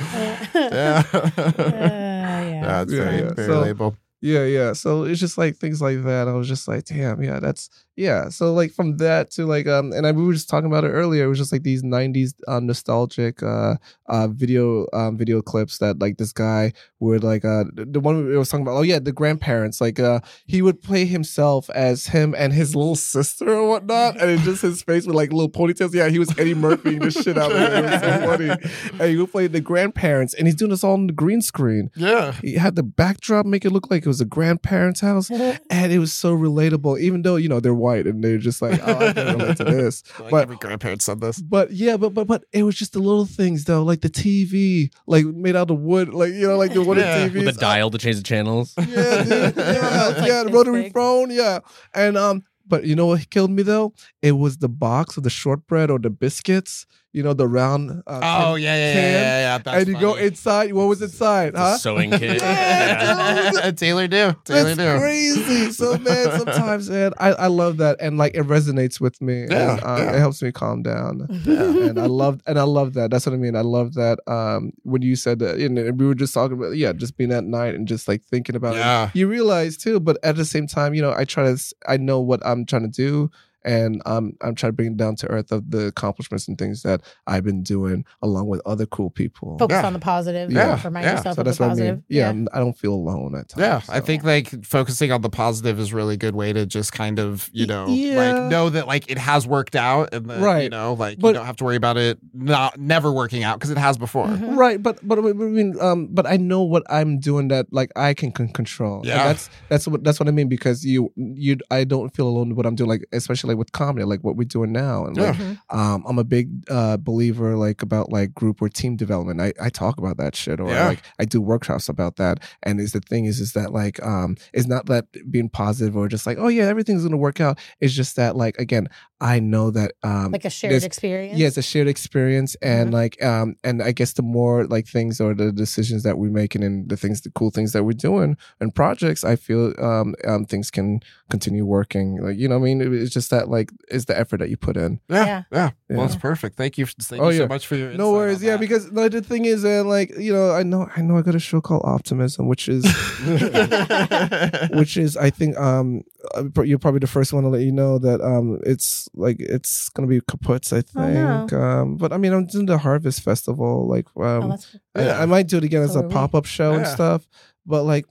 [0.54, 1.02] Yeah.
[1.12, 2.60] Uh, yeah.
[2.62, 3.32] That's Yeah, very, yeah.
[3.34, 3.96] very So- label.
[4.22, 4.72] Yeah, yeah.
[4.72, 6.26] So it's just like things like that.
[6.26, 8.28] I was just like, damn, yeah, that's yeah.
[8.28, 10.90] So like from that to like um, and I, we were just talking about it
[10.90, 11.24] earlier.
[11.24, 13.76] It was just like these '90s uh, nostalgic uh,
[14.08, 18.36] uh video um video clips that like this guy would like uh the one we
[18.36, 18.76] was talking about.
[18.76, 19.80] Oh yeah, the grandparents.
[19.80, 24.30] Like uh, he would play himself as him and his little sister or whatnot, and
[24.30, 25.94] it's just his face with like little ponytails.
[25.94, 27.72] Yeah, he was Eddie Murphy the shit out of it.
[27.72, 29.00] It was so funny.
[29.00, 31.90] And he would play the grandparents, and he's doing this all on the green screen
[31.96, 32.32] Yeah.
[32.42, 35.30] he had the backdrop make it look like it was a grandparent's house
[35.70, 38.78] and it was so relatable even though you know they're white and they're just like
[38.86, 41.36] oh i can relate to this Like But- every grandparent said this.
[41.40, 44.90] but yeah but but but it was just the little things though like the tv
[45.06, 47.60] like made out of wood like you know like the wooden Yeah, tvs With a
[47.60, 48.74] dial to change the channels.
[48.78, 49.56] yeah, dude.
[49.56, 50.92] yeah, like yeah, this rotary big.
[50.94, 51.58] phone, yeah.
[51.94, 53.92] And um, but you know what killed me though?
[54.22, 56.86] It was the box of the shortbread or the biscuits.
[57.16, 58.02] You know, the round.
[58.06, 59.58] Uh, Oh tin- yeah, yeah, yeah, can, yeah, yeah.
[59.58, 60.72] That's and you go inside.
[60.74, 61.54] What was inside?
[61.54, 61.78] The Huh?
[61.78, 62.42] sewing kit.
[62.42, 63.70] Yeah, Yeah.
[63.82, 64.34] Taylor do.
[64.44, 64.98] Taylor That's do.
[65.00, 65.72] crazy.
[65.72, 69.46] So man, sometimes man, I, I love that, and like it resonates with me.
[69.48, 70.16] Yeah, and, uh, yeah.
[70.16, 71.26] it helps me calm down.
[71.46, 73.10] and I love and I love that.
[73.10, 73.56] That's what I mean.
[73.56, 74.18] I love that.
[74.26, 77.32] Um, when you said that, you know, we were just talking about yeah, just being
[77.32, 79.06] at night and just like thinking about Yeah.
[79.06, 79.16] it.
[79.16, 81.52] You realize too, but at the same time, you know, I try to.
[81.52, 83.30] s- I know what I'm trying to do.
[83.66, 86.82] And um, I'm trying to bring it down to earth of the accomplishments and things
[86.82, 89.58] that I've been doing along with other cool people.
[89.58, 89.86] Focus Yeah.
[89.86, 90.52] on the positive.
[90.52, 91.16] Yeah, Remind yeah.
[91.16, 92.04] yourself so of that's the what I mean.
[92.08, 93.60] Yeah, I'm- I don't feel alone at times.
[93.60, 96.92] Yeah, I think like focusing on the positive is really a good way to just
[96.92, 98.16] kind of, you know, yeah.
[98.32, 101.34] like know that like it has worked out and that, you know, like But- you
[101.34, 104.26] don't have to worry about it not never working out because it has before.
[104.28, 104.56] Mhm.
[104.56, 108.14] Right, but but I mean, um, but I know what I'm doing that like I
[108.14, 108.98] can, con- control.
[108.98, 109.24] And Yeah.
[109.24, 112.56] that's that's what that's what I mean because you you I don't feel alone with
[112.56, 115.34] what I'm doing like especially like with comedy like what we're doing now and like
[115.36, 115.58] Mhm.
[115.70, 119.40] um I'm a big uh believer like about like group or team development.
[119.40, 120.88] I I talk about that shit or Yeah.
[120.88, 122.38] like I do workshops about that.
[122.62, 126.08] And is the thing is is that like um it's not that being positive or
[126.08, 127.58] just like oh yeah everything's gonna work out.
[127.80, 128.88] It's just that like again
[129.20, 131.38] I know that um Like a shared experience.
[131.38, 132.92] yeah, it's a shared experience, and Mhm.
[133.00, 136.62] like, um, and I guess the more like things or the decisions that we're making
[136.62, 140.44] and the things, the cool things that we're doing and projects, I feel um, um,
[140.44, 142.08] things can continue working.
[142.26, 144.50] Like, you know, what I mean, It- it's just that like is the effort that
[144.50, 145.00] you put in.
[145.08, 145.42] Yeah, Yeah.
[145.52, 145.70] yeah.
[145.88, 146.56] Well, that's perfect.
[146.56, 146.86] Thank you.
[146.86, 147.92] Thank Oh, you so much for your.
[147.94, 148.60] No worries, yeah, that.
[148.60, 151.34] because like, the thing is, uh, like, you know, I know, I know, I got
[151.34, 152.84] a show called Optimism, which is.
[154.70, 156.02] which is I think um
[156.34, 159.88] uh, you're probably the first one to let you know that um it's like it's
[159.90, 161.38] gonna be kaputs I Oh, no.
[161.48, 164.80] think um but I mean I'm doing the Harvest Festival like Oh, um that's cool.
[164.94, 167.26] I, I might do it again as a pop up show and stuff
[167.64, 168.06] but like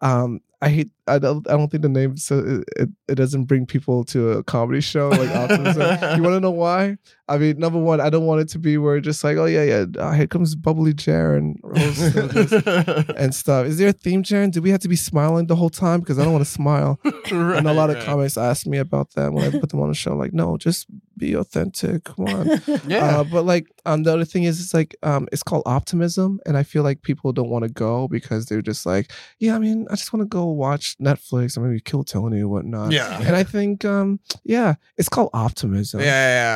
[0.00, 3.44] um I hate I don't I don't think the name so it, it, it doesn't
[3.44, 5.82] bring people to a comedy show like Optimism
[6.16, 6.96] you want to know why
[7.28, 9.46] I mean number one I don't want it to be where it's just like oh
[9.46, 11.54] yeah yeah uh, here comes bubbly Jaren
[13.16, 13.66] and stuff.
[13.66, 14.50] Is there a theme, Jaren?
[14.50, 16.00] Do we have to be smiling the whole time?
[16.00, 16.98] Because I don't want to smile.
[17.30, 18.04] and a lot of Right, right.
[18.04, 20.14] comics ask me about that when I put them on the show.
[20.14, 20.86] Like, no, just
[21.16, 22.04] be authentic.
[22.04, 22.60] Come on.
[22.86, 23.18] Yeah.
[23.20, 26.56] Uh, but like, um, the other thing is, it's like, um, it's called optimism, and
[26.56, 29.86] I feel like people don't want to go because they're just like, yeah, I mean,
[29.90, 32.92] I just want to go watch Netflix or maybe Kill Tony or whatnot.
[32.92, 33.20] Yeah.
[33.20, 36.00] And I think, um, yeah, it's called optimism.
[36.00, 36.06] yeah,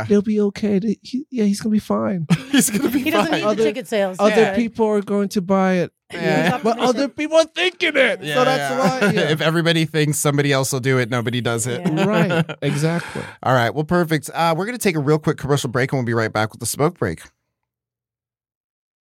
[0.00, 0.80] yeah, He'll be okay.
[1.02, 2.26] He, yeah, he's gonna be fine.
[2.50, 4.16] He's gonna be he doesn't need Other- the ticket sales.
[4.20, 4.54] Other Yeah.
[4.56, 5.92] people are going to buy it.
[6.12, 6.60] Yeah.
[6.62, 8.22] But other people are thinking it.
[8.22, 8.78] Yeah, so that's yeah.
[9.08, 9.12] why.
[9.12, 9.20] yeah.
[9.30, 11.80] if everybody thinks somebody else will do it, nobody does it.
[11.84, 12.04] Yeah.
[12.04, 12.56] right.
[12.62, 13.22] Exactly.
[13.42, 13.74] All right.
[13.74, 14.30] Well, perfect.
[14.32, 16.52] Uh, we're going to take a real quick commercial break and we'll be right back
[16.52, 17.22] with the smoke break.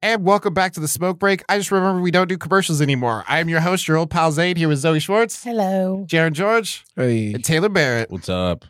[0.05, 1.45] And welcome back to the smoke break.
[1.49, 3.23] I just remember we don't do commercials anymore.
[3.29, 6.05] I am your host, your old pal Zane, here with Zoe Schwartz, Hello.
[6.09, 7.33] Jaren George, Hey.
[7.35, 8.11] and Taylor Barrett.
[8.11, 8.65] What's up?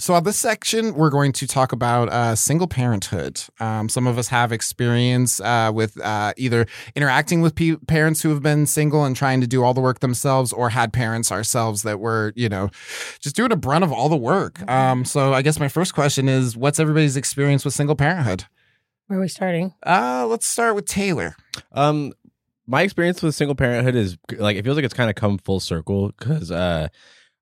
[0.00, 3.42] So, on this section, we're going to talk about uh, single parenthood.
[3.60, 8.30] Um, some of us have experience uh, with uh, either interacting with pe- parents who
[8.30, 11.82] have been single and trying to do all the work themselves, or had parents ourselves
[11.82, 12.70] that were, you know,
[13.20, 14.62] just doing a brunt of all the work.
[14.70, 18.44] Um, so, I guess my first question is what's everybody's experience with single parenthood?
[19.08, 19.72] Where are we starting?
[19.84, 21.34] Uh, let's start with Taylor.
[21.72, 22.12] Um,
[22.66, 25.60] my experience with single parenthood is like it feels like it's kind of come full
[25.60, 26.88] circle because uh,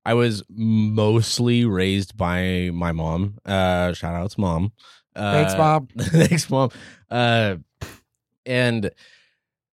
[0.05, 3.39] I was mostly raised by my mom.
[3.45, 4.71] Uh, shout out to mom.
[5.13, 5.91] Uh, Thanks, Bob.
[5.99, 6.69] thanks, mom.
[7.11, 7.57] Uh,
[8.45, 8.89] and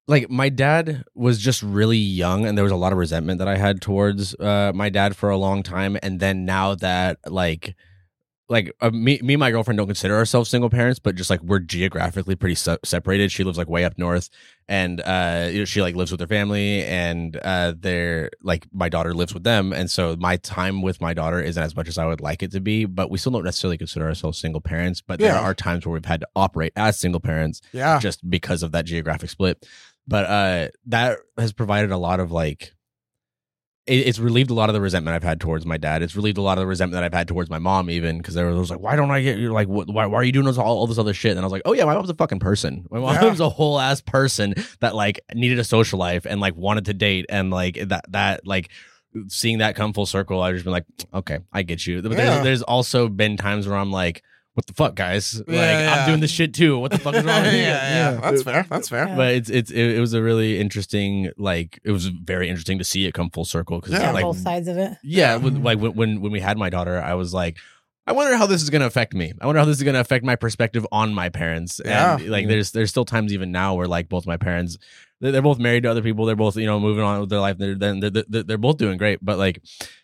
[0.08, 3.46] like my dad was just really young, and there was a lot of resentment that
[3.46, 7.76] I had towards uh my dad for a long time, and then now that like
[8.48, 11.42] like uh, me, me and my girlfriend don't consider ourselves single parents, but just like
[11.42, 13.32] we're geographically pretty se- separated.
[13.32, 14.28] She lives like way up north,
[14.68, 18.88] and uh, you know, she like lives with her family, and uh, they're like my
[18.90, 21.96] daughter lives with them, and so my time with my daughter isn't as much as
[21.96, 22.84] I would like it to be.
[22.84, 25.00] But we still don't necessarily consider ourselves single parents.
[25.00, 27.98] But there are times where we've had to operate as single parents Yeah.
[27.98, 29.66] just because of that geographic split.
[30.06, 32.74] But uh, that has provided a lot of like,
[33.86, 36.02] it, it's relieved a lot of the resentment I've had towards my dad.
[36.02, 38.34] It's relieved a lot of the resentment that I've had towards my mom, even because
[38.34, 39.52] they were was like, "Why don't I get you?
[39.52, 41.44] Like, what, why, why are you doing this, all, all this other shit?" And I
[41.44, 42.86] was like, "Oh yeah, my mom's a fucking person.
[42.90, 46.86] My mom's a whole ass person that like needed a social life and like wanted
[46.86, 48.70] to date and like that that like."
[49.28, 52.02] Seeing that come full circle, I've just been like, okay, I get you.
[52.02, 52.16] But Yeah.
[52.16, 55.38] there's, there's also been times where I'm like, what the fuck, guys?
[55.38, 55.94] Like, Yeah, yeah.
[56.00, 56.78] I'm doing this shit too.
[56.78, 57.60] What the fuck is wrong yeah, with you?
[57.60, 58.20] yeah, Yeah.
[58.20, 58.66] That's fair.
[58.70, 59.06] That's fair.
[59.16, 62.84] But it's it's it, it was a really interesting like it was very interesting to
[62.84, 64.02] see it come full circle because Yeah.
[64.02, 64.92] Yeah, like both sides of it.
[65.02, 67.56] yeah with, like when, when when we had my daughter i was like
[68.06, 69.94] i wonder how this is going to affect me i wonder how this is going
[69.94, 72.16] to affect my perspective on my parents Yeah.
[72.18, 72.50] and like mm-hmm.
[72.50, 74.76] there's there's still times even now where like both my parents
[75.20, 77.40] they're, they're both married to other people they're both you know moving on with their
[77.40, 79.60] life they're they're, they're, they're, they're both doing great but like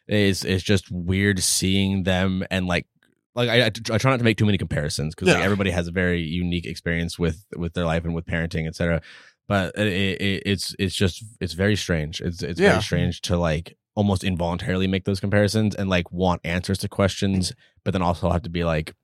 [0.08, 2.86] it's it's just weird seeing them and like
[3.34, 5.86] like I, I, I try not to make too many comparisons because like everybody has
[5.88, 9.00] a very unique experience with with their life and with parenting, etc.
[9.48, 12.20] But it, it, it's it's just it's very strange.
[12.20, 12.70] It's it's Yeah.
[12.70, 17.52] very strange to like almost involuntarily make those comparisons and like want answers to questions,
[17.84, 18.94] but then also have to be like.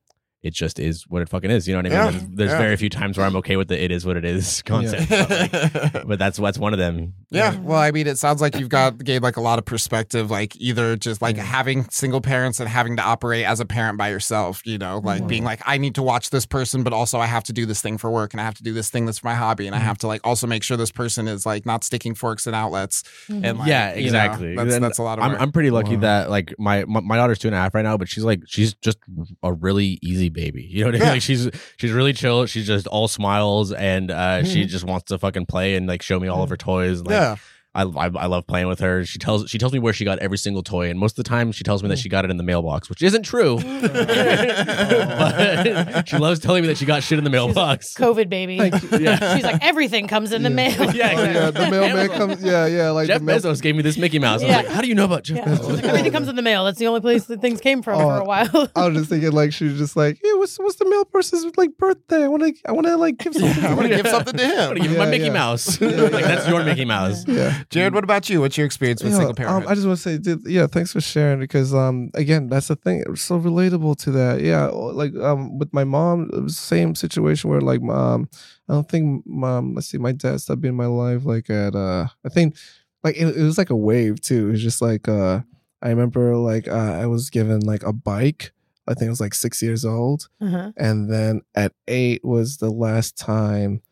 [0.46, 1.66] It just is what it fucking is.
[1.66, 1.98] You know what I mean?
[1.98, 2.11] Yeah.
[2.11, 2.59] There's, there's Yeah.
[2.59, 5.30] very few times where I'm okay with the "it is what it is" concept, but,
[5.30, 7.14] like, but that's that's one of them.
[7.30, 10.30] Yeah, well, I mean, it sounds like you've got gave like a lot of perspective,
[10.30, 11.40] like either just like mm.
[11.40, 15.18] having single parents and having to operate as a parent by yourself, you know, like
[15.18, 15.26] mm-hmm.
[15.26, 17.82] being like, I need to watch this person, but also I have to do this
[17.82, 19.78] thing for work and I have to do this thing that's my hobby, and I
[19.78, 19.87] mm-hmm.
[19.88, 23.02] have to like also make sure this person is like not sticking forks in outlets.
[23.28, 23.44] Mm-hmm.
[23.44, 24.54] And like, yeah, you know, exactly.
[24.54, 25.35] that's And that's a lot of I'm.
[25.37, 26.00] I'm pretty lucky Wow.
[26.02, 28.42] that like my, my my daughter's two and a half right now, but she's like
[28.46, 28.98] she's just
[29.42, 30.62] a really easy baby.
[30.62, 31.07] You know what I mean?
[31.07, 31.12] Yeah.
[31.14, 32.46] Like she's she's really chill.
[32.46, 36.20] She's just all smiles and uh, she just wants to fucking play and like show
[36.20, 36.99] me all of her toys.
[37.01, 37.37] And, like, yeah,
[37.76, 39.04] I, I I love playing with her.
[39.04, 41.28] She tells she tells me where she got every single toy, and most of the
[41.28, 43.58] time she tells me that she got it in the mailbox, which isn't true.
[43.66, 45.18] Oh.
[45.18, 47.94] but she loves telling me that she got shit in the mailbox.
[47.94, 48.54] COVID baby.
[49.00, 49.34] yeah.
[49.36, 50.92] She's like, everything comes in the mail.
[50.94, 52.16] Yeah, Oh, yeah, the mailman Amazon.
[52.16, 52.42] comes.
[52.42, 54.42] Yeah, yeah, like Jeff the mail- Bezos gave me this Mickey Mouse.
[54.42, 54.56] I Yeah.
[54.58, 55.44] like, how do you know about Jeff Yeah.
[55.56, 55.82] Bezos?
[55.82, 56.64] Everything comes in the mail.
[56.64, 58.22] That's the only place that things came from oh, for Oh.
[58.22, 58.68] a while.
[58.76, 61.56] I was just thinking, like, she was just like, "Hey, what's what's the mail person's
[61.56, 62.24] like birthday?
[62.24, 64.10] I want to, I want to like give something." I to want to him." give
[64.10, 64.74] something to I'm gonna him.
[64.82, 65.32] give him my Yeah, Mickey yeah.
[65.32, 65.80] Mouse.
[65.80, 67.26] Yeah, like that's your Mickey Mouse.
[67.26, 67.62] Yeah.
[67.70, 68.40] Jaren, what about you?
[68.40, 69.66] What's your experience with Yeah, single um.
[69.66, 72.76] I just want to say, dude, yeah, thanks for sharing because, um, again, that's the
[72.76, 73.00] thing.
[73.00, 74.40] It was so relatable to that.
[74.40, 78.29] Yeah, like, um, with my mom, it was the same situation where, like, mom,
[78.68, 81.74] I don't think, mom, let's see, my dad stopped being in my life, like, at,
[81.74, 82.57] uh, I think,
[83.02, 84.48] like, it, it was like a wave too.
[84.48, 85.40] It was just like, uh,
[85.83, 88.52] I remember, like, uh, I was given like a bike.
[88.88, 90.29] I think I was like six years old.
[90.40, 90.72] Uh-huh.
[90.76, 93.83] And then at eight was the last time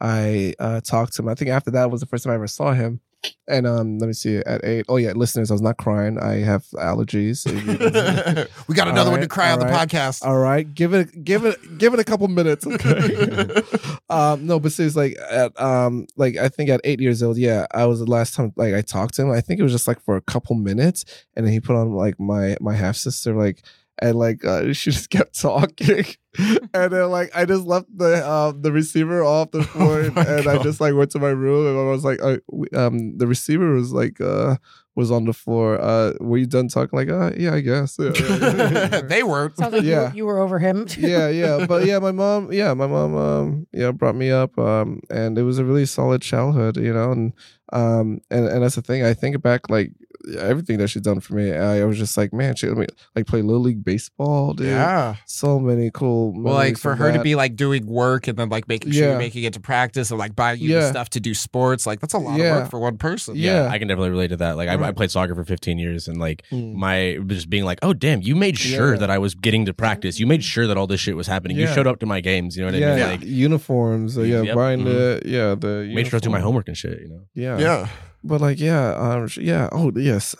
[0.00, 1.28] I uh, talked to him.
[1.28, 3.00] I think after that was the first time I ever saw him.
[3.46, 4.36] And um, let me see.
[4.38, 6.18] At eight, oh yeah, listeners, I was not crying.
[6.18, 7.44] I have allergies.
[8.68, 10.24] we got another one to cry on the podcast.
[10.24, 12.66] All right, give it, give it, give it a couple minutes.
[12.66, 13.62] Okay.
[14.10, 17.66] um, no, but seriously, like at um, like I think at eight years old, yeah,
[17.72, 19.30] I was the last time like I talked to him.
[19.30, 21.92] I think it was just like for a couple minutes, and then he put on
[21.92, 23.62] like my my half sister like.
[24.00, 26.04] And like uh, she just kept talking,
[26.38, 30.48] and then like I just left the um the receiver off the phone, my and
[30.48, 32.38] I just like went to my room, and I was like, uh,
[32.76, 34.56] um, the receiver was like uh
[34.96, 35.80] was on the floor.
[35.80, 36.96] Uh, were you done talking?
[36.96, 37.96] Like, uh, yeah, I guess.
[37.98, 39.00] Yeah, yeah, yeah, yeah.
[39.00, 39.56] they weren't.
[39.56, 40.10] Sounds like Yeah.
[40.10, 40.86] were, you were over him.
[40.96, 45.00] yeah, yeah, but yeah, my mom, yeah, my mom, um, yeah, brought me up, um,
[45.10, 47.32] and it was a really solid childhood, you know, and
[47.72, 49.04] um, and and that's the thing.
[49.04, 49.90] I think back, like
[50.38, 51.52] everything that she's done for me.
[51.52, 54.66] I, I was just like, man, she let me like play little league baseball, dude.
[54.68, 55.16] Yeah.
[55.26, 56.32] so many cool.
[56.40, 59.02] Well, like for of her to be like doing work and then like making sure
[59.02, 59.08] Yeah.
[59.10, 60.90] you're making it to practice and like buying you the Yeah.
[60.90, 62.56] stuff to do sports, like that's a lot Yeah.
[62.56, 63.36] of work for one person.
[63.36, 63.68] Yeah.
[63.70, 64.56] I can definitely relate to that.
[64.56, 66.74] Like I, I played soccer for 15 years, and like Mm.
[66.74, 69.00] my just being like, oh damn, you made sure Yeah.
[69.00, 70.18] that I was getting to practice.
[70.20, 71.56] You made sure that all this shit was happening.
[71.56, 72.56] You showed up to my games.
[72.56, 72.98] You know what yeah, I mean?
[72.98, 73.10] Yeah.
[73.10, 74.54] Like uniforms, uh, yeah, Yep.
[74.54, 75.30] buying the Mhm.
[75.30, 77.00] yeah the made sure I do my homework and shit.
[77.02, 77.20] You know.
[77.34, 77.88] Yeah, Yeah.
[78.24, 80.34] But like yeah, um, yeah, oh yes.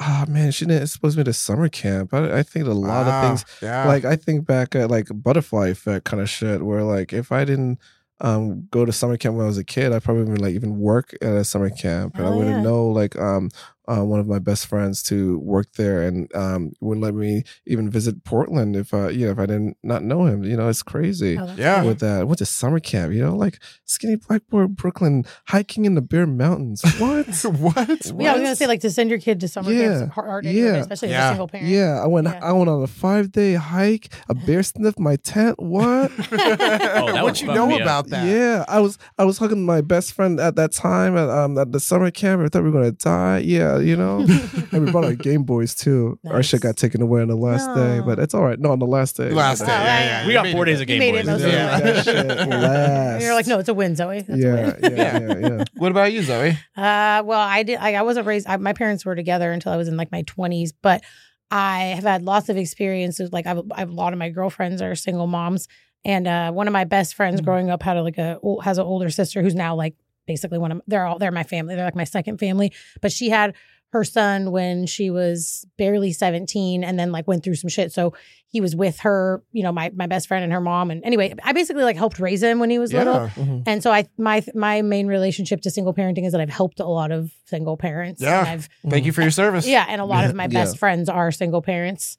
[0.00, 2.14] Ah man, she didn't expose me to summer camp.
[2.14, 3.08] I, I think a lot Wow.
[3.08, 3.86] of things Yeah.
[3.88, 7.44] like I think back at like butterfly effect kind of shit where like if I
[7.44, 7.78] didn't
[8.20, 10.78] um go to summer camp when I was a kid, I probably wouldn't like even
[10.78, 12.62] work at a summer camp and I Oh, wouldn't yeah.
[12.62, 13.50] know like um
[13.88, 17.88] uh, one of my best friends to work there and um wouldn't let me even
[17.90, 20.44] visit Portland if uh yeah if I didn't not know him.
[20.44, 21.38] You know, it's crazy.
[21.38, 21.82] Oh, Yeah.
[21.84, 25.94] With that, went to summer camp, you know, like skinny black boy Brooklyn hiking in
[25.94, 26.82] the Bear Mountains.
[26.98, 27.26] What?
[27.58, 27.76] what?
[28.18, 29.98] Yeah, I was gonna say like to send your kid to summer Yeah.
[30.00, 30.74] camp hard, hard anyway, Yeah.
[30.76, 31.26] especially as Yeah.
[31.28, 31.68] a single parent.
[31.68, 32.26] Yeah, I went.
[32.28, 32.40] Yeah.
[32.42, 34.12] I went on a five day hike.
[34.28, 35.56] A bear sniffed my tent.
[35.58, 36.10] What?
[36.60, 37.82] Oh, what you know me up.
[37.82, 38.26] about that?
[38.26, 38.98] Yeah, I was.
[39.18, 42.42] I was hugging my best friend at that time at um at the summer camp.
[42.42, 43.38] I thought we were gonna die.
[43.38, 44.18] Yeah, you know.
[44.72, 46.18] and we brought our Game Boys too.
[46.28, 48.58] Our shit got taken away on the last day, but it's all right.
[48.58, 49.30] No, on the last day.
[49.30, 49.72] Last Oh, day.
[49.72, 50.22] Yeah, yeah, yeah.
[50.26, 50.66] We you got made four it.
[50.66, 51.28] days of You Game made Boys.
[51.28, 54.20] it most of Yeah, shit you're like, no, it's a win, Zoe.
[54.22, 54.96] That's a Yeah, win.
[54.96, 55.64] yeah, yeah, yeah.
[55.74, 56.50] What about you, Zoe?
[56.76, 57.78] Uh, well, I did.
[57.78, 58.46] I, I wasn't raised.
[58.48, 61.02] I, my parents were together until I was in like my twenties, but
[61.50, 63.32] I have had lots of experiences.
[63.32, 65.66] Like I've, I've a lot of my girlfriends are single moms,
[66.04, 67.44] and uh, one of my best friends Mhm.
[67.44, 69.94] growing up had a, like a has an older sister who's now like
[70.28, 71.74] basically one of they're all they're my family.
[71.74, 73.54] They're like my second family, but she had
[73.90, 78.12] her son when she was barely 17 and then like went through some shit so
[78.46, 81.32] he was with her you know my my best friend and her mom and anyway
[81.42, 83.30] i basically like helped raise him when he was little Yeah.
[83.30, 83.62] Mhm.
[83.66, 86.86] and so I my my main relationship to single parenting is that I've helped a
[86.86, 88.20] lot of single parents.
[88.20, 88.40] Yeah.
[88.40, 89.66] And I've Thank you for your service.
[89.66, 90.48] yeah, and a lot of my Yeah.
[90.64, 92.18] best friends are single parents.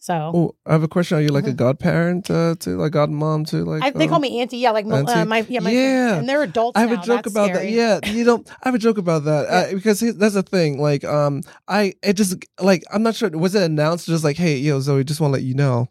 [0.00, 1.18] So Oh, I have a question.
[1.18, 1.56] Are you like a Mhm.
[1.56, 3.82] godparent uh, to like godmom to like?
[3.82, 4.58] I, they uh, call me auntie.
[4.58, 6.16] Yeah, like mo- uh, my yeah my Yeah.
[6.18, 6.76] and they're adults.
[6.78, 7.02] I have now.
[7.02, 7.74] a joke That's about scary.
[7.74, 8.06] that.
[8.06, 10.80] Yeah, you know, I have a joke about that uh, because that's the thing.
[10.80, 13.28] Like, um, I it just like I'm not sure.
[13.30, 15.88] Was it announced just like, hey, yo, Zoe, just want to let you know,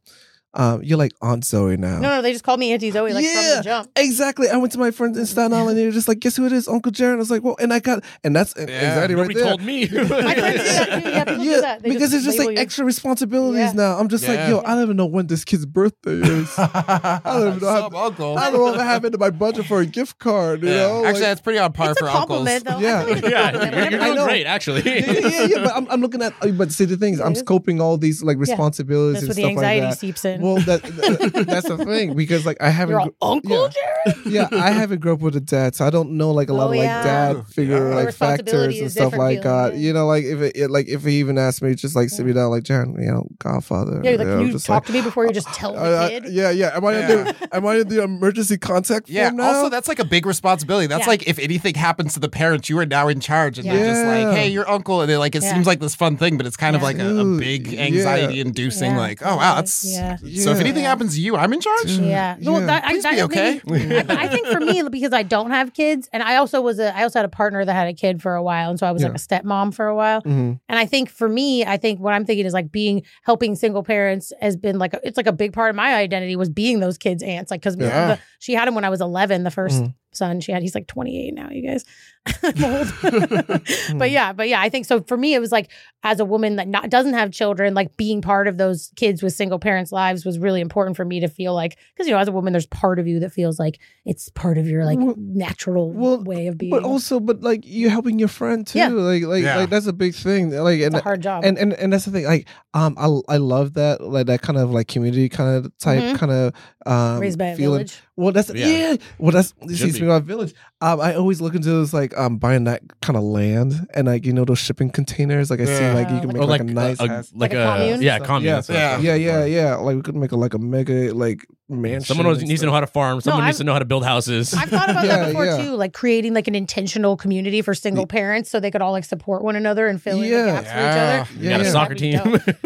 [0.57, 1.99] um, you're like Aunt Zoe now.
[1.99, 3.55] No, no, they just called me Auntie Zoe like from Yeah.
[3.57, 3.89] the jump.
[3.95, 4.49] Exactly.
[4.49, 6.45] I went to my friends in Staten Island and they were just like, guess who
[6.45, 6.67] it is?
[6.67, 7.13] Uncle Jaren.
[7.13, 9.43] I was like, well, and I got, and that's anxiety right Nobody there.
[9.47, 9.87] told me.
[9.91, 11.09] My friends do that too.
[11.09, 11.83] Yeah, people do that.
[11.83, 12.57] They because it's just like you.
[12.57, 13.71] extra responsibilities Yeah.
[13.73, 13.97] now.
[13.99, 14.31] I'm just Yeah.
[14.31, 16.51] like, yo, I don't even know when this kid's birthday is.
[16.57, 18.37] I don't even know how- Some uncle.
[18.37, 20.63] I don't know if I have it my budget for a gift card.
[20.63, 20.75] You Yeah.
[20.87, 22.63] know, Actually, Like- that's pretty on par It's a for uncles.
[22.63, 22.79] though.
[22.79, 23.01] Yeah.
[23.01, 24.81] I feel like it's a yeah, you're, you're doing great, actually.
[24.85, 27.43] yeah, yeah, yeah, but I'm, I'm looking at, but see, the things I'm It is.
[27.43, 29.99] scoping all these like responsibilities That's and where the stuff like anxiety that.
[29.99, 30.41] seeps in.
[30.55, 34.13] Well, that, that- that's the thing because like I haven't, You're all Uncle yeah.
[34.13, 34.31] Jaren.
[34.31, 36.63] yeah, I haven't grown up with a dad, so I don't know like a lot
[36.67, 37.03] Oh, of like yeah.
[37.03, 37.95] dad figure Yeah.
[37.95, 39.73] like factors and stuff like that.
[39.73, 39.79] yeah.
[39.79, 42.25] You know, like if it, it like if he even asked me, just like sit
[42.25, 44.01] me down, like Jan, you know, Godfather.
[44.03, 45.73] Yeah, like, you can know, you just talk like, to me before you just tell
[45.73, 46.25] the I- I- kid?
[46.29, 46.75] yeah, yeah.
[46.75, 47.11] Am I Yeah.
[47.11, 49.29] in the am I in the emergency contact Yeah.
[49.29, 49.43] form now?
[49.55, 50.87] Also, that's like a big responsibility.
[50.87, 51.09] That's Yeah.
[51.09, 54.05] like if anything happens to the parents, you are now in charge, and they're just
[54.05, 55.53] like, "Hey, your uncle." And they're like, it Yeah.
[55.53, 58.91] seems like this fun thing, but it's kind of like a, a big anxiety-inducing.
[58.91, 58.97] Yeah.
[58.97, 60.17] Like, oh wow, that's Yeah.
[60.35, 60.51] So.
[60.51, 60.89] If anything Yeah.
[60.89, 61.91] happens to you, I'm in charge.
[61.91, 62.37] Yeah.
[62.41, 62.65] Well, Yeah.
[62.67, 63.61] that, I, Please that be okay.
[63.65, 66.79] maybe- I, I think for me, because I don't have kids, and I also was
[66.79, 68.85] a, I also had a partner that had a kid for a while, and so
[68.87, 69.09] I was Yeah.
[69.09, 70.21] like a stepmom for a while.
[70.23, 70.59] Mhm.
[70.69, 73.83] And I think for me, I think what I'm thinking is like being helping single
[73.83, 76.79] parents has been like a, it's like a big part of my identity was being
[76.79, 77.51] those kids' aunts.
[77.51, 78.17] Like because Yeah.
[78.39, 79.93] she had him when I was 11, the 1st Mhm.
[80.13, 80.61] Son she had.
[80.61, 81.85] He's like 28 now, you guys.
[82.43, 82.93] I'm old.
[83.95, 85.01] but yeah, but yeah, I think so.
[85.01, 85.71] For me, it was like
[86.03, 89.33] as a woman that not doesn't have children, like being part of those kids with
[89.33, 92.27] single parents' lives was really important for me to feel like because you know as
[92.27, 95.15] a woman, there's part of you that feels like it's part of your like Well-
[95.17, 96.71] natural well, way of being.
[96.71, 98.79] But also, but like you're helping your friend too.
[98.79, 98.89] Yeah.
[98.89, 99.57] Like, like, Yeah.
[99.57, 100.49] like that's a big thing.
[100.51, 101.45] Like, it's and a hard job.
[101.45, 102.25] and and and that's the thing.
[102.25, 106.03] Like, um, I I love that like that kind of like community kind of type
[106.03, 106.17] Mhm.
[106.17, 106.53] kind of
[106.85, 107.77] um Raised by a feeling.
[107.85, 108.01] village.
[108.17, 108.65] Well, that's Yeah.
[108.67, 108.95] yeah.
[109.17, 112.81] Well, that's you Speaking village, um, I always look into this like um buying that
[113.01, 115.49] kind of land and like you know those shipping containers.
[115.49, 116.99] Like I see like you can make or like, like a nice.
[116.99, 117.31] a, house.
[117.33, 118.01] like, Like a a, commune?
[118.01, 118.43] yeah, commune.
[118.43, 118.55] Yeah.
[118.55, 119.15] that's what I was Yeah.
[119.15, 119.75] yeah, yeah, yeah.
[119.75, 122.15] Like we could make a like a mega like mansion.
[122.15, 123.19] Someone and needs to know how to farm.
[123.21, 124.53] Someone needs I've- to know how to build houses.
[124.53, 125.57] I've thought about Yeah, that before yeah.
[125.63, 129.03] too, like creating like an intentional community for single parents so they could all like
[129.03, 130.45] support one another and fill in Yeah.
[130.45, 131.43] the gaps for each other.
[131.43, 131.71] you got a yeah.
[131.71, 132.19] soccer team.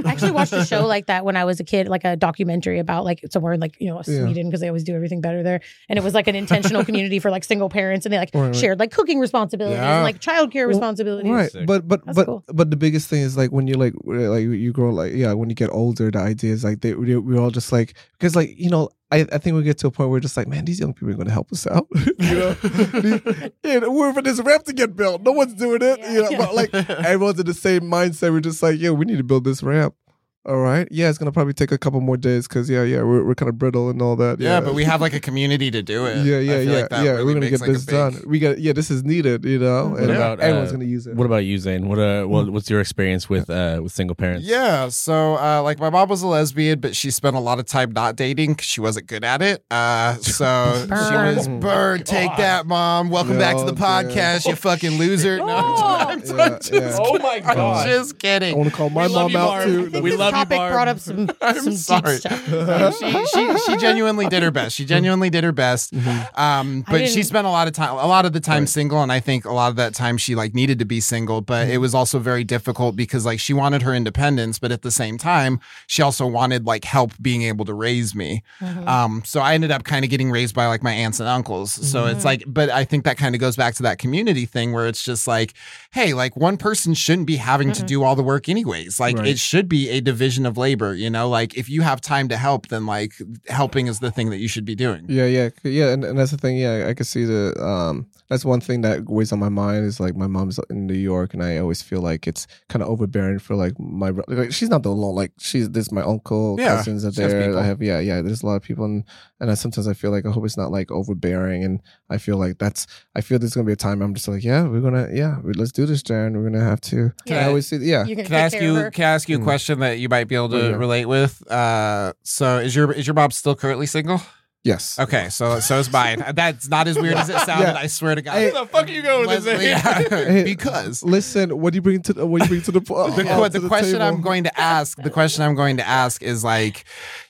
[0.05, 2.77] I actually watched a show like that when I was a kid, like a documentary
[2.79, 5.61] about like somewhere in like you know Sweden because they always do everything better there,
[5.89, 8.47] and it was like an intentional community for like single parents, and they like Right,
[8.47, 8.55] right.
[8.55, 9.95] shared like cooking responsibilities Yeah.
[9.97, 11.31] and like childcare Well, responsibilities.
[11.31, 11.65] Right, Sick.
[11.67, 12.43] but but That's but cool.
[12.47, 15.49] but the biggest thing is like when you like like you grow like yeah when
[15.49, 18.57] you get older the idea is like they we- we're all just like because like
[18.57, 20.63] you know I, I think we get to a point where we're just like man
[20.63, 21.85] these young people are going to help us out
[22.19, 22.55] you know
[23.63, 26.37] yeah, we're for this ramp to get built no one's doing it you know Yeah.
[26.37, 29.43] but like everyone's in the same mindset we're just like yeah we need to build
[29.43, 29.95] this ramp
[30.43, 33.23] all right yeah it's gonna probably take a couple more days because yeah yeah we're,
[33.23, 35.83] we're kind of brittle and all that Yeah, but we have like a community to
[35.83, 36.25] do it.
[36.25, 37.93] yeah I yeah feel yeah like that yeah really we're gonna get like, this big-
[37.93, 40.85] done we got yeah this is needed you know What and about, everyone's uh, gonna
[40.85, 41.87] use it What about you, Zane?
[41.87, 44.47] What uh, what, what's your experience with uh, with single parents?
[44.47, 47.65] Yeah, so uh, like my mom was a lesbian, but she spent a lot of
[47.67, 49.63] time not dating because she wasn't good at it.
[49.69, 50.91] Uh, so she
[51.37, 52.05] was burned.
[52.07, 53.09] Take that, mom.
[53.11, 54.09] Welcome back to the Oh, damn.
[54.09, 55.37] podcast, you fucking loser.
[55.45, 56.97] No, I'm, I'm, Yeah, just, yeah.
[56.99, 57.85] Oh my I'm God.
[57.87, 58.53] just kidding.
[58.55, 59.89] I want to call my We mom you, out too.
[60.01, 60.73] We this love you, topic Barb.
[60.73, 62.17] brought up some I'm some sorry.
[62.19, 62.97] deep stuff.
[62.99, 64.75] she, she she genuinely did her best.
[64.75, 65.93] She genuinely did her best.
[66.35, 68.69] Um, but she spent a lot of time, a lot of the time Right.
[68.69, 71.41] single, and I think a lot of that time she like needed to be single.
[71.41, 74.91] But it was also very difficult because like she wanted her independence, but at the
[74.91, 78.43] same time she also wanted like help being able to raise me.
[78.61, 78.87] Mhm.
[78.87, 81.71] Um, so I ended up kind of getting raised by like my aunts and uncles.
[81.71, 84.71] So it's like, but I think that kind of goes back to that community thing
[84.73, 85.53] where it's just like,
[85.91, 87.87] hey, like one person shouldn't be having to Mm-mm.
[87.87, 88.99] do all the work anyways.
[88.99, 89.27] Like Right.
[89.27, 92.37] it should be a division of labor, you know, like if you have time to
[92.37, 93.13] help, then like
[93.47, 95.05] helping is the thing that you should be doing.
[95.09, 96.57] Yeah, yeah, yeah, and, and that's the thing.
[96.57, 97.59] Yeah, I can see the.
[97.61, 100.93] Um, that's one thing that weighs on my mind is like my mom's in New
[100.95, 104.09] York, and I always feel like it's kind of overbearing for like my.
[104.11, 105.15] bro- Like, she's not the alone.
[105.15, 107.57] Like she's this my uncle, Yeah, cousins are there.
[107.59, 108.21] I have yeah, yeah.
[108.21, 109.03] There's a lot of people, and
[109.41, 112.37] and I, sometimes I feel like I hope it's not like overbearing, and I feel
[112.37, 112.87] like that's.
[113.15, 115.51] I feel there's gonna be a time I'm just like yeah, we're gonna yeah, we-
[115.53, 116.33] let's do this, Jaren.
[116.35, 117.11] We're gonna have to.
[117.25, 117.35] Yeah.
[117.35, 118.05] And I always see yeah.
[118.05, 118.89] You're Can I ask you?
[118.91, 119.43] Can I ask you a Mm.
[119.43, 120.75] question that you might be able to yeah.
[120.75, 121.33] relate with?
[121.51, 124.21] Uh, so is your is your mom still currently single?
[124.63, 124.99] Yes.
[124.99, 126.23] Okay, so so is mine.
[126.35, 127.73] That's not as weird as it sounded.
[127.73, 127.77] Yeah.
[127.77, 128.33] I swear to God.
[128.33, 129.59] Hey, Where the fuck are you going with this?
[129.59, 130.37] Leslie, Zane?
[130.37, 132.79] yeah, because Listen, what do you bring to the, what do you bring to the
[132.79, 132.93] the,
[133.27, 134.05] uh, the to question table?
[134.05, 136.85] I'm going to ask, the question I'm going to ask is like,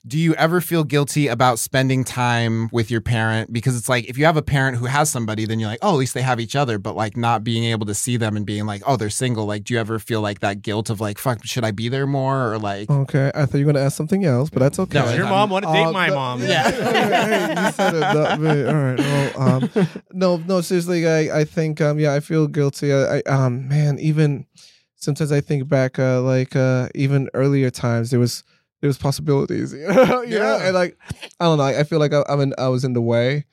[0.07, 3.53] do you ever feel guilty about spending time with your parent?
[3.53, 5.91] Because it's like if you have a parent who has somebody, then you're like, oh,
[5.93, 6.79] at least they have each other.
[6.79, 9.45] But like not being able to see them and being like, oh, they're single.
[9.45, 12.07] Like, do you ever feel like that guilt of like, fuck, should I be there
[12.07, 12.89] more or like?
[12.89, 14.97] Okay, I thought you were gonna ask something else, but that's okay.
[14.99, 16.41] No, Does your I'm- mom want to date Uh, my no- mom?
[16.41, 16.71] Yeah.
[16.71, 18.65] hey, you said it, not me.
[18.65, 18.99] All right.
[18.99, 19.69] Well, um,
[20.13, 22.91] no, no, seriously, I, I think, um, yeah, I feel guilty.
[22.91, 24.47] I, I um, man, even
[24.95, 28.43] sometimes I think back, uh, like, uh, even earlier times, there was,
[28.81, 29.73] there's possibilities.
[29.77, 30.57] You know, you know?
[30.57, 30.65] Yeah.
[30.65, 30.97] and like
[31.39, 31.63] I don't know.
[31.63, 33.45] I I feel like I, I'm in, I was in the way.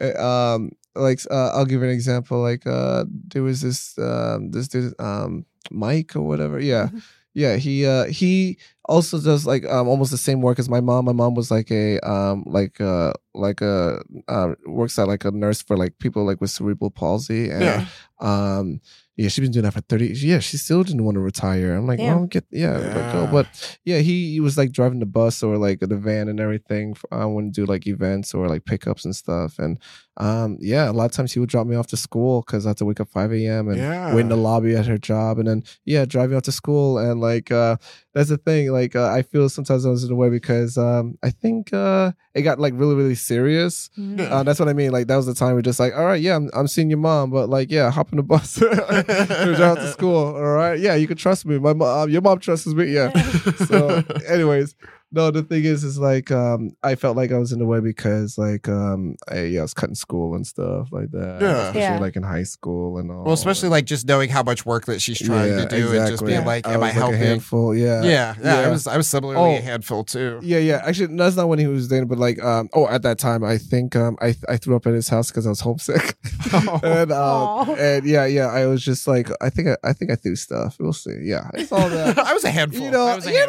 [0.00, 2.40] Uh, Um, like uh, I'll give you an example.
[2.40, 6.58] Like uh, there was this um this dude um Mike or whatever.
[6.60, 7.02] Yeah, Mhm.
[7.34, 7.56] yeah.
[7.56, 8.56] He uh he
[8.88, 11.04] also does like um almost the same work as my mom.
[11.04, 15.30] My mom was like a um like uh like a uh, works at like a
[15.30, 17.86] nurse for like people like with cerebral palsy and Yeah.
[18.20, 18.80] um
[19.16, 21.86] yeah she's been doing that for 30 yeah she still didn't want to retire i'm
[21.86, 22.16] like Damn.
[22.18, 25.56] well get yeah, like, oh, but yeah he, he was like driving the bus or
[25.56, 29.16] like the van and everything i want to do like events or like pickups and
[29.16, 29.78] stuff and
[30.18, 32.70] um yeah a lot of times he would drop me off to school because i
[32.70, 34.14] had to wake up 5 a.m and Yeah.
[34.14, 36.98] wait in the lobby at her job and then yeah drive me off to school
[36.98, 37.76] and like uh
[38.14, 41.18] that's the thing like uh, i feel sometimes i was in the way because um
[41.22, 44.20] i think uh it got like really really serious Mhm.
[44.30, 44.90] Uh, that's what I mean.
[44.92, 46.98] Like that was the time we're just like, all right, yeah, I'm, I'm seeing your
[46.98, 50.34] mom, but like, yeah, hop in the bus, drive out to school.
[50.36, 51.58] All right, yeah, you can trust me.
[51.58, 52.86] My mom, your mom trusts me.
[52.92, 53.10] Yeah.
[53.66, 54.74] So, anyways,
[55.16, 57.80] no, the thing is, is like, um, I felt like I was in the way
[57.80, 61.38] because like, um, I, yeah, I was cutting school and stuff like that.
[61.40, 61.56] Yeah.
[61.68, 61.98] especially Yeah.
[61.98, 63.24] like in high school and all.
[63.24, 66.08] well, especially like just knowing how much work that she's trying Yeah, to do and
[66.08, 67.18] just being like, am I, was like a helping?
[67.18, 67.74] handful.
[67.74, 68.02] Yeah.
[68.04, 69.62] yeah, yeah, I was I was similarly a Oh.
[69.62, 70.38] handful too.
[70.42, 70.82] Yeah, yeah.
[70.84, 73.58] Actually, that's not when he was dating, but like, um, oh, at that time, I
[73.58, 76.16] think, um, I I threw up at his house because I was homesick,
[76.52, 77.74] and um, Aw.
[77.74, 80.76] and yeah, yeah, I was just like, I think, I, I think I threw stuff.
[80.78, 81.16] We'll see.
[81.22, 82.18] Yeah, it's all that.
[82.18, 82.84] I was a handful.
[82.84, 83.40] you know, I was a you're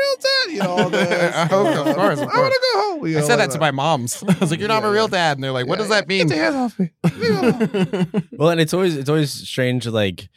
[0.00, 0.50] not, handful.
[0.50, 0.52] my, you're not my real dad.
[0.52, 1.36] You know, all this.
[1.36, 2.36] Of course, of I course.
[2.40, 3.06] want to go home.
[3.06, 4.22] you I know, said that to my moms.
[4.28, 5.88] I was like, "You're not Yeah, my real dad," and they're like, "What Yeah, does
[5.90, 6.90] that mean?" Get your hands off me.
[7.04, 8.28] Leave me alone.
[8.32, 10.28] Well, and it's always it's always strange like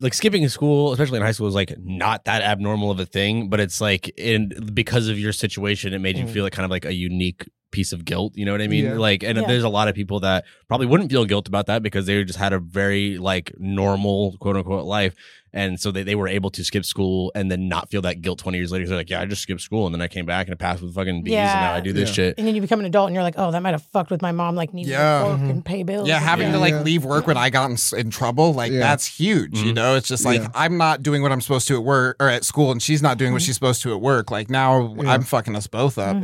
[0.00, 3.48] like skipping school, especially in high school, is like not that abnormal of a thing,
[3.48, 6.30] but it's like in because of your situation, it made you Mm.
[6.30, 8.32] feel like kind of like a unique piece of guilt.
[8.36, 8.84] You know what I mean?
[8.84, 8.94] Yeah.
[8.94, 9.46] Like, and Yeah.
[9.46, 12.38] there's a lot of people that probably wouldn't feel guilt about that because they just
[12.38, 15.14] had a very like normal quote unquote life.
[15.54, 18.38] And so they, they were able to skip school and then not feel that guilt
[18.38, 18.86] 20 years later.
[18.86, 20.82] They're like, yeah, I just skipped school and then I came back and I passed
[20.82, 22.14] with fucking B's and now I do this Yeah.
[22.14, 22.34] shit.
[22.38, 24.20] And then you become an adult and you're like, oh, that might have fucked with
[24.20, 25.20] my mom, like needing Yeah.
[25.20, 25.50] to work Mhm.
[25.50, 26.06] and pay bills.
[26.06, 26.52] Yeah, having yeah.
[26.52, 26.82] to like Yeah.
[26.82, 28.80] leave work when I got in, in trouble, like Yeah.
[28.80, 29.58] that's huge.
[29.58, 29.76] You Mhm.
[29.76, 30.48] know, it's just like Yeah.
[30.54, 33.16] I'm not doing what I'm supposed to at work or at school, and she's not
[33.16, 33.46] doing what Mhm.
[33.46, 34.30] she's supposed to at work.
[34.30, 35.12] Like now, Yeah.
[35.12, 36.16] I'm fucking us both up.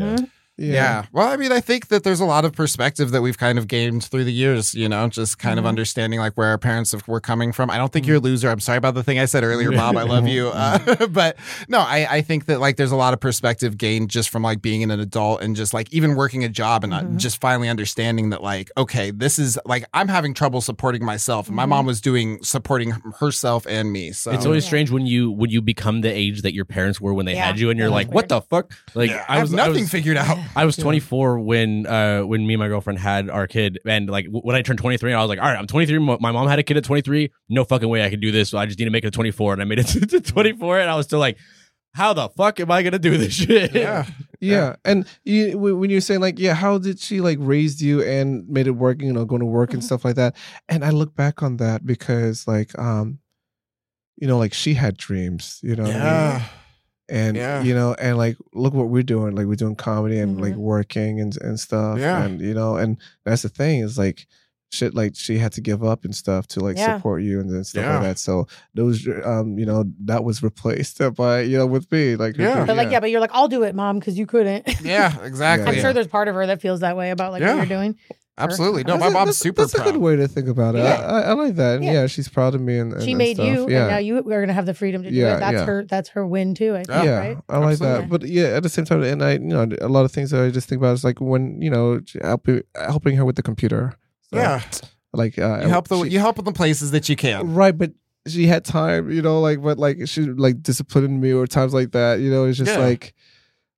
[0.61, 0.73] Mhm.
[0.73, 1.05] Yeah.
[1.11, 3.67] Well, I mean, I think that there's a lot of perspective that we've kind of
[3.67, 5.69] gained through the years, you know, just kind of Mhm.
[5.69, 7.71] understanding like where our parents have, were coming from.
[7.71, 8.49] I don't think you're a loser.
[8.51, 9.97] I'm sorry about the thing I said earlier, Bob.
[9.97, 10.51] I love you.
[10.51, 11.37] Uh, but
[11.69, 14.63] no, I, I think that like there's a lot of perspective gained just from like
[14.63, 17.17] being an adult and just like even working a job and not Mhm.
[17.17, 21.49] just finally understanding that like, okay, this is like I'm having trouble supporting myself.
[21.49, 21.69] And my Mhm.
[21.71, 24.13] mom was doing supporting herself and me.
[24.13, 24.69] So It's always Yeah.
[24.69, 27.47] strange when you when you become the age that your parents were when they Yeah.
[27.47, 29.57] had you, and you're That like, is "What the fuck?" Like Yeah, I was have
[29.57, 30.39] nothing I was, figured out.
[30.57, 30.85] I was Yeah.
[30.85, 34.57] 24 when uh when me and my girlfriend had our kid, and like w- when
[34.57, 35.99] I turned 23, I was like, "All right, I'm 23.
[35.99, 37.31] My mom had a kid at 23.
[37.49, 38.51] No fucking way I can do this.
[38.51, 40.21] So I just need to make it to 24." And I made it to, to
[40.21, 41.37] 24, and I was still like,
[41.95, 44.07] "How the fuck am I gonna do this shit?" Yeah.
[44.41, 48.03] Yeah, and you, when when you're saying like, yeah, how did she like raised you
[48.03, 49.01] and made it work?
[49.01, 49.87] You know, going to work and Mhm.
[49.87, 50.37] stuff like that.
[50.69, 53.21] And I look back on that because like, um,
[54.17, 55.61] you know, like she had dreams.
[55.63, 56.43] You know, what I mean?
[57.09, 57.17] Yeah.
[57.17, 57.63] and Yeah.
[57.63, 59.35] you know, and like, look what we're doing.
[59.35, 60.59] Like we're doing comedy and like Mhm.
[60.59, 61.99] working and and stuff.
[61.99, 62.25] Yeah.
[62.25, 64.27] and you know, and that's the thing is like.
[64.73, 66.97] Shit, like she had to give up and stuff to like Yeah.
[66.97, 67.93] support you and then stuff Yeah.
[67.95, 68.19] like that.
[68.19, 72.65] So those, um, you know, that was replaced by you know with me, like Yeah.
[72.65, 74.67] But like, yeah, but you're like, I'll do it, mom, because you couldn't.
[74.83, 75.69] Yeah, exactly.
[75.69, 75.81] I'm Yeah.
[75.81, 77.55] sure there's part of her that feels that way about like Yeah.
[77.55, 77.95] what you're doing.
[78.37, 78.83] Absolutely.
[78.85, 79.87] No, my mom's that's- super That's proud.
[79.87, 80.79] a good way to think about it.
[80.79, 80.95] Yeah.
[80.95, 81.77] I, I, I like that.
[81.77, 81.93] And Yeah.
[81.93, 82.07] yeah.
[82.09, 82.79] she's proud of me.
[82.79, 83.47] And, and she made stuff.
[83.47, 83.83] you, Yeah.
[83.83, 85.41] and now you are gonna have the freedom to do Yeah, it.
[85.41, 85.85] That's her.
[85.85, 86.73] That's her win too.
[86.75, 86.89] I think.
[86.89, 87.05] Yeah.
[87.05, 87.39] yeah, Right?
[87.49, 88.09] I like that.
[88.09, 90.43] But yeah, at the same time, and I, you know, a lot of things that
[90.43, 93.95] I just think about is like when you know helping helping her with the computer.
[94.33, 94.63] So, yeah.
[95.13, 97.55] like uh, You help the she- you help in the places that you can.
[97.55, 97.93] right, but
[98.27, 101.93] she had time, you know, like but like she like disciplining me or times like
[101.93, 102.19] that.
[102.19, 103.15] You know, it's just like.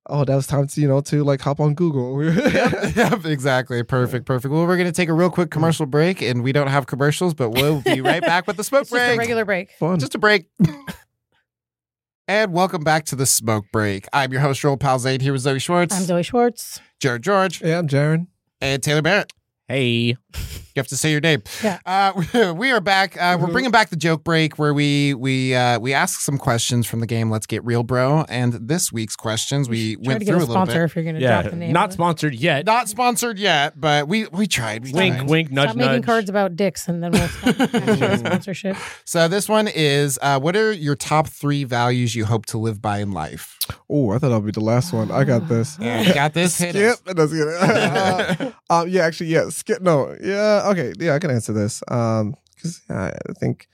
[0.09, 2.23] Oh, that was time to you know to like hop on Google.
[2.33, 3.83] yep, yep, exactly.
[3.83, 4.53] Perfect, perfect.
[4.53, 7.35] Well, we're going to take a real quick commercial break, and we don't have commercials,
[7.35, 9.19] but we'll be right back with the smoke It's just a break.
[9.19, 9.73] regular break.
[9.73, 9.99] Fun.
[9.99, 10.49] Just a break.
[12.29, 14.07] and welcome back to the smoke break.
[14.13, 16.81] I'm your host, Roll Pal Zane, here with Zoe Schwartz, I'm Zoe Schwartz.
[17.01, 18.29] Jaren George, yeah, I'm Jaren.
[18.61, 19.33] and Taylor Barrett.
[19.69, 20.17] Hey,
[20.77, 21.43] You have to say your name.
[21.65, 21.79] Yeah.
[21.87, 23.17] Uh, we are back.
[23.17, 23.53] Uh, We're Mhm.
[23.53, 27.07] bringing back the joke break where we we uh, we ask some questions from the
[27.07, 27.31] game.
[27.31, 28.27] Let's get real, bro.
[28.29, 30.83] And this week's questions we Try went to get through a a little sponsor bit.
[30.85, 31.73] if you're gonna yeah, drop the name.
[31.73, 31.95] not of it.
[31.95, 32.67] sponsored yet.
[32.67, 34.85] Not sponsored yet, but we we tried.
[34.85, 35.31] We wink, tried.
[35.31, 38.77] wink, nudge, Stop making cards about dicks, and then we'll stop actual sponsorship.
[39.07, 42.83] So this one is: uh, What are your top three values you hope to live
[42.83, 43.57] by in life?
[43.89, 45.11] Oh, I thought I'd be the last one.
[45.11, 45.79] I got this.
[45.81, 46.59] Yeah, you got this.
[46.59, 46.73] Hit.
[46.77, 47.17] Skip.
[47.17, 47.49] That's good.
[47.59, 49.49] Uh, um, yeah, actually, yeah.
[49.57, 49.81] Skip.
[49.81, 50.15] No.
[50.23, 50.69] Yeah.
[50.71, 50.93] Okay.
[50.99, 51.83] Yeah, I can answer this.
[51.89, 53.69] Um, because I think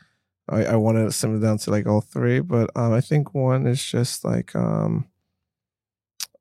[0.48, 3.66] I, I want to simmer down to like all three, but um, I think one
[3.66, 5.06] is just like um,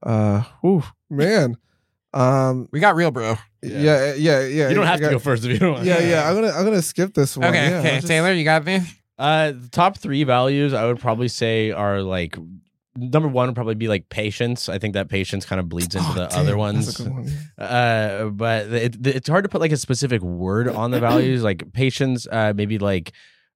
[0.04, 1.58] Uh, whew, man.
[2.14, 3.38] Um, We got real, bro.
[3.62, 4.70] yeah, yeah, yeah.
[4.70, 5.86] You don't have I to got- go first if you don't want.
[5.86, 6.22] Yeah, yeah.
[6.30, 7.48] I'm gonna, I'm gonna skip this one.
[7.50, 7.96] Okay, Yeah, okay.
[7.96, 8.82] Just- Taylor, you got me?
[9.18, 12.36] Uh, the top three values I would probably say are like
[12.96, 14.68] number one would probably be like patience.
[14.70, 17.00] I think that patience kind of bleeds into Oh, the damn, other ones.
[17.00, 17.30] one.
[17.58, 21.44] Uh, but it, it's hard to put like a specific word on the values.
[21.44, 23.14] Like patience, uh, maybe like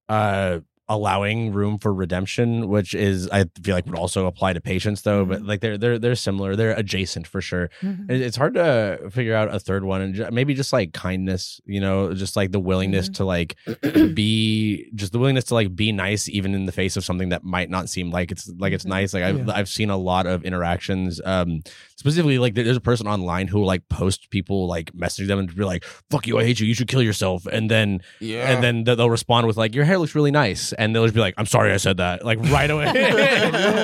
[0.08, 5.02] uh allowing room for redemption, which is I feel like would also apply to patience
[5.02, 5.24] though.
[5.24, 6.54] But like they're they're they're similar.
[6.56, 7.70] They're adjacent for sure.
[7.82, 8.10] Mhm.
[8.10, 12.14] It's hard to figure out a third one, and maybe just like kindness, you know,
[12.14, 13.56] just like the willingness to like
[14.14, 17.44] be, just the willingness to like be nice, even in the face of something that
[17.44, 18.88] might not seem like it's like it's Mhm.
[18.90, 19.14] nice.
[19.14, 19.52] Like I've Yeah.
[19.54, 21.62] I've seen a lot of interactions, um,
[21.96, 25.64] specifically like there's a person online who like post people like message them and be
[25.64, 28.50] like, "Fuck you, I hate you, you should kill yourself," and then Yeah.
[28.52, 31.20] and then they'll respond with like, "Your hair looks really nice," and they'll just be
[31.20, 32.86] like, "I'm sorry, I said that," like right away.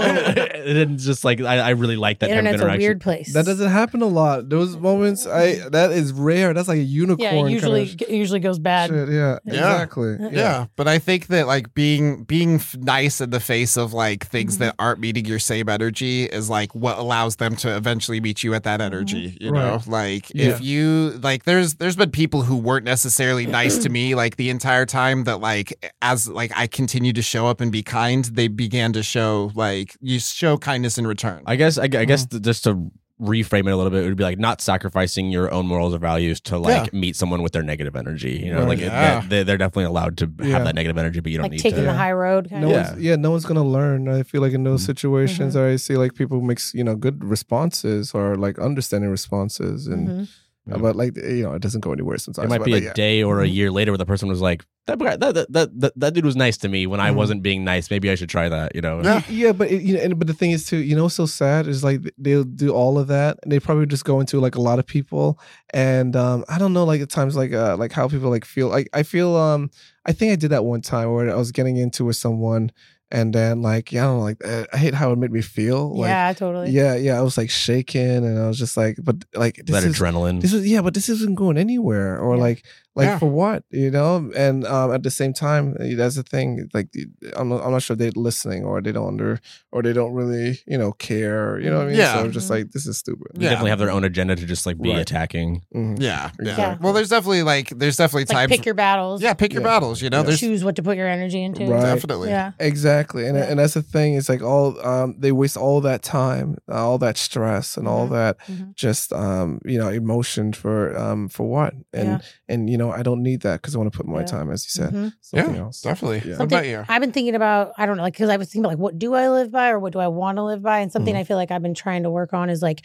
[0.02, 2.80] and it's just like I, I really like that The type of a interaction.
[2.80, 3.34] weird place.
[3.34, 4.48] That doesn't happen a lot.
[4.48, 6.54] Those moments, I that is rare.
[6.54, 7.20] That's like a unicorn.
[7.22, 8.90] yeah, kind it of usually sh- it usually goes bad.
[8.90, 9.08] shit.
[9.08, 9.54] Yeah, Yeah.
[9.54, 10.16] exactly.
[10.32, 10.66] yeah.
[10.76, 14.56] but I think that like being being f- nice in the face of like things
[14.56, 14.60] Mhm.
[14.60, 18.54] that aren't meeting your same energy is like what allows them to eventually meet you
[18.54, 19.36] at that energy.
[19.40, 20.46] You know, like Yeah.
[20.50, 24.50] if you like, there's there's been people who weren't necessarily nice to me like the
[24.50, 28.48] entire time that like as like I continued to show up and be kind, they
[28.48, 31.40] began to show like you show kindness in return.
[31.46, 34.08] I guess I, gu- I guess th- just to reframe it a little bit, it
[34.08, 37.52] would be like not sacrificing your own morals or values to like meet someone with
[37.52, 38.32] their negative energy.
[38.44, 38.68] You know, Right.
[38.70, 38.88] like Yeah.
[39.20, 40.46] that- they, they're definitely allowed to Yeah.
[40.54, 41.92] have that negative energy, but you don't Like need taking to.
[41.92, 42.50] the high road.
[42.50, 42.72] Kind No of.
[42.74, 42.90] Yeah.
[42.90, 44.08] one's yeah, no one's gonna learn.
[44.08, 44.86] I feel like in those Mhm.
[44.86, 45.72] situations, Mhm.
[45.72, 50.28] I see like people makes you know good responses or like understanding responses, and Mhm.
[50.64, 50.76] Yeah.
[50.76, 52.46] but like you know it doesn't go anywhere sometimes.
[52.46, 52.92] it might but, be like, a yeah.
[52.92, 53.54] day or a Mhm.
[53.54, 56.24] year later where the person was like, "That guy- that that that, that, that dude
[56.24, 57.16] was nice to me when I Mhm.
[57.16, 57.90] wasn't being nice.
[57.90, 59.02] Maybe I should try that." You know?
[59.02, 59.22] Yeah.
[59.28, 61.26] Yeah, but it, you know, and, but the thing is too, you know, what's so
[61.26, 64.54] sad is like they'll do all of that, and they probably just go into like
[64.54, 65.36] a lot of people,
[65.74, 68.68] and um, I don't know, like at times, like uh, like how people like feel.
[68.68, 69.68] Like I feel, um,
[70.06, 72.70] I think I did that one time where I was getting into with someone,
[73.12, 75.42] and then like yeah, I don't know, like uh, I hate how it made me
[75.42, 75.94] feel.
[75.96, 76.70] Like, yeah, totally.
[76.70, 79.84] yeah, yeah, I was like shaking, and I was just like, but like this that
[79.84, 80.40] is adrenaline.
[80.40, 82.42] this is yeah, but this isn't going anywhere, or Yeah.
[82.48, 83.18] like like Yeah.
[83.18, 84.30] for what, you know?
[84.36, 86.68] And um, at the same time, eh, that's the thing.
[86.74, 86.88] Like
[87.36, 89.40] I'm not, I'm not sure they're listening, or they don't under,
[89.72, 91.58] or they don't really, you know, care.
[91.58, 91.96] You know what I mean?
[91.98, 92.14] Yeah.
[92.14, 92.50] So I'm just Mhm.
[92.50, 93.28] like, this is stupid.
[93.34, 93.50] they Yeah.
[93.50, 94.98] definitely have their own agenda to just like be Right.
[95.00, 95.62] attacking.
[95.74, 96.00] Mhm.
[96.00, 96.76] yeah, yeah, Yeah.
[96.80, 98.56] Well, there's definitely like there's definitely It's like times.
[98.58, 99.22] pick your battles.
[99.22, 99.68] yeah, pick your Yeah.
[99.68, 100.02] battles.
[100.02, 100.22] You know, Yeah.
[100.24, 101.64] there's choose what to put your energy into.
[101.66, 101.80] Right.
[101.82, 102.28] definitely.
[102.28, 102.52] Yeah.
[102.60, 103.44] Exactly, and Yeah.
[103.44, 104.14] and that's the thing.
[104.14, 108.10] It's like all um, they waste all that time, all that stress, and all Mhm.
[108.12, 108.74] that Mhm.
[108.74, 111.72] just um, you know emotion for um, for what?
[111.92, 112.18] And Yeah.
[112.48, 114.26] and you know I don't need that because I want to put my Yeah.
[114.26, 115.12] time, as you said, Mhm.
[115.20, 115.80] something yeah, else.
[115.82, 116.18] definitely.
[116.24, 116.30] Yeah.
[116.32, 116.84] What Something- about you?
[116.88, 118.98] I've been thinking about, I don't know, like, because I was thinking about, like, what
[118.98, 120.80] do I live by or what do I want to live by?
[120.80, 121.18] And something Mhm.
[121.18, 122.82] I feel like I've been trying to work on is like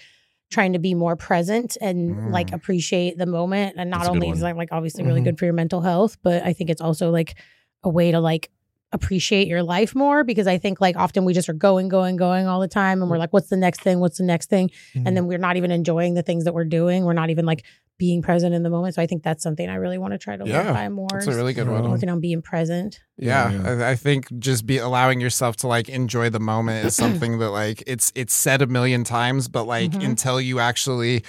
[0.49, 2.55] trying to be more present and like Mm.
[2.55, 3.75] appreciate the moment.
[3.77, 5.25] And not That's a good only is that like obviously really Mhm.
[5.25, 7.35] good for your mental health, but I think it's also like
[7.83, 8.49] a way to like
[8.93, 12.47] appreciate your life more because I think like often we just are going, going, going
[12.47, 13.01] all the time.
[13.01, 13.99] And we're like, what's the next thing?
[13.99, 14.69] What's the next thing?
[14.95, 15.03] Mhm.
[15.05, 17.03] And then we're not even enjoying the things that we're doing.
[17.03, 17.63] We're not even like
[17.97, 18.93] being present in the moment.
[18.95, 21.07] So I think that's something I really want to try to live Yeah, by more.
[21.11, 21.73] That's a is really good Yeah.
[21.81, 21.89] one.
[21.89, 22.99] working on being present.
[23.17, 26.95] Yeah, Yeah, I, I think just be allowing yourself to like enjoy the moment is
[26.95, 30.05] something that like it's it's said a million times, but like Mhm.
[30.05, 31.23] until you actually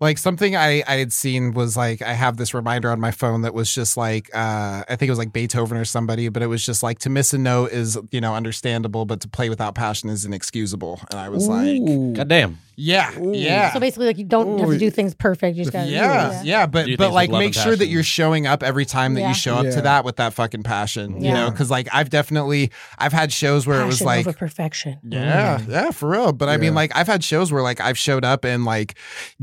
[0.00, 3.42] like something I I had seen was like I have this reminder on my phone
[3.42, 6.46] that was just like uh I think it was like Beethoven or somebody, but it
[6.46, 9.74] was just like to miss a note is you know understandable, but to play without
[9.74, 11.82] passion is inexcusable, and I was like,
[12.14, 12.58] God damn.
[12.76, 13.32] yeah, Ooh.
[13.34, 13.72] yeah.
[13.72, 15.56] So basically, like you don't have to do things perfect.
[15.56, 18.04] You just got to yeah, yeah, but Do but like make and sure that you're
[18.04, 19.28] showing up every time that Yeah.
[19.28, 19.70] you show up Yeah.
[19.72, 21.50] to that with that fucking passion, you know?
[21.50, 24.98] Because like I've definitely I've had shows where it was like over perfection.
[25.02, 26.32] yeah, yeah, for real.
[26.32, 28.94] But I mean, like, I've had shows where like I've showed up and like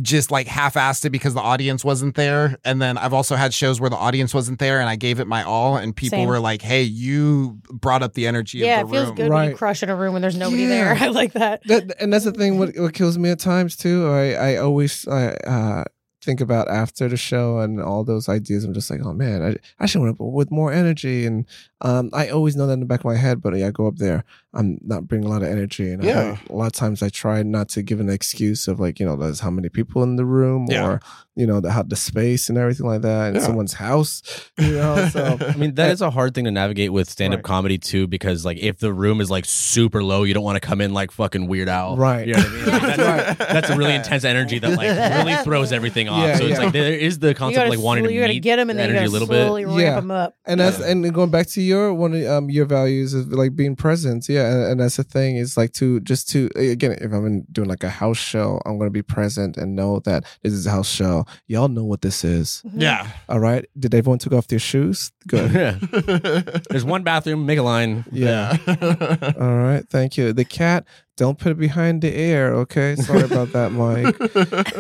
[0.01, 3.79] just like half-assed it because the audience wasn't there, and then I've also had shows
[3.81, 6.27] where the audience wasn't there and I gave it my all, and people Same.
[6.27, 9.49] were like, "Hey, you brought up the energy Yeah, of it feels room." good when
[9.49, 10.93] you crush in a room when there's nobody Yeah.
[10.93, 10.95] there.
[10.99, 11.61] I like that.
[11.67, 15.07] that and that's the thing what, what kills me at times too i i always
[15.07, 15.83] i uh
[16.23, 19.55] think about after the show and all those ideas i'm just like oh man i,
[19.83, 21.45] I should went up with more energy and
[21.81, 23.87] um i always know that in the back of my head but yeah, i go
[23.87, 24.23] up there
[24.55, 26.37] i'm not bringing a lot of energy and Yeah.
[26.49, 29.05] I, a lot of times i try not to give an excuse of like you
[29.05, 30.85] know there's how many people in the room Yeah.
[30.87, 31.01] or
[31.35, 33.41] you know the how the space and everything like that in Yeah.
[33.41, 34.21] someone's house
[34.57, 37.39] you know so I mean, that is a hard thing to navigate with stand up
[37.39, 37.43] Right.
[37.43, 40.65] comedy too, because like if the room is like super low, you don't want to
[40.65, 41.97] come in like fucking weird out.
[41.97, 42.27] Right.
[42.27, 42.65] You know what I mean?
[42.65, 43.37] Like, that's, Right.
[43.53, 44.89] that's a really intense energy that like
[45.25, 46.23] really throws everything off.
[46.25, 48.39] Yeah, so it's like there is the concept of like wanting sl- to you meet
[48.39, 49.45] get them and the then you energy gotta a little bit.
[49.45, 49.95] slowly ramp Yeah.
[49.95, 50.35] them up.
[50.45, 53.75] and that's and going back to your one of um your values is like being
[53.75, 57.11] present yeah yeah, and, and that's the thing is like to just to again, if
[57.11, 60.65] I'm doing like a house show, I'm gonna be present and know that this is
[60.65, 61.25] a house show.
[61.47, 62.61] Y'all know what this is.
[62.65, 62.81] Mhm.
[62.81, 63.07] Yeah.
[63.29, 63.65] All right.
[63.77, 65.11] Did everyone took off their shoes?
[65.27, 65.51] Good.
[65.55, 65.77] Yeah.
[66.69, 67.45] There's one bathroom.
[67.45, 68.05] Make a line.
[68.11, 68.57] Yeah.
[69.39, 69.83] All right.
[69.89, 70.33] Thank you.
[70.33, 70.85] The cat,
[71.17, 72.53] don't put it behind the air.
[72.53, 72.95] Okay.
[72.95, 74.19] Sorry about that, Mike.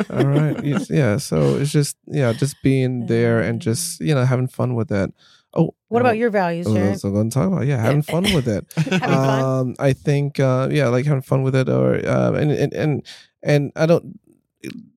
[0.09, 0.89] All right.
[0.89, 1.17] Yeah.
[1.17, 5.13] So it's just yeah, just being there and just you know having fun with it.
[5.55, 6.91] Oh, What about your values, Jaren?
[6.91, 7.65] That's I'm going to talk about.
[7.65, 8.71] Yeah, having fun with it.
[8.73, 9.03] Fun?
[9.03, 13.07] um, I think uh, yeah, like having fun with it, or uh, and and and
[13.43, 14.19] and I don't.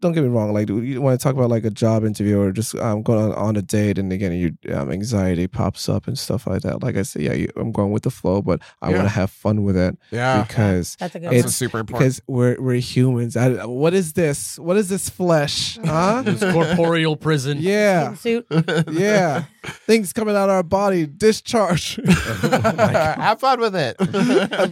[0.00, 0.52] Don't get me wrong.
[0.54, 3.32] Like you want to talk about like a job interview or just um, going on,
[3.32, 6.82] on a date, and again, your um, anxiety pops up and stuff like that.
[6.82, 8.96] Like I said, yeah, you, I'm going with the flow, but I Yeah.
[8.96, 10.42] want to have fun with it Yeah.
[10.44, 11.38] because That's a good That's one.
[11.40, 11.98] It's- super important.
[12.00, 13.36] because we're we're humans.
[13.36, 14.58] I, what is this?
[14.58, 15.78] What is this flesh?
[15.84, 16.22] Huh?
[16.24, 17.58] This corporeal prison.
[17.60, 18.46] yeah, Suit.
[18.90, 19.44] yeah.
[19.86, 21.98] Things coming out of our body, discharge.
[22.04, 23.96] Have fun with it.
[24.00, 24.04] I,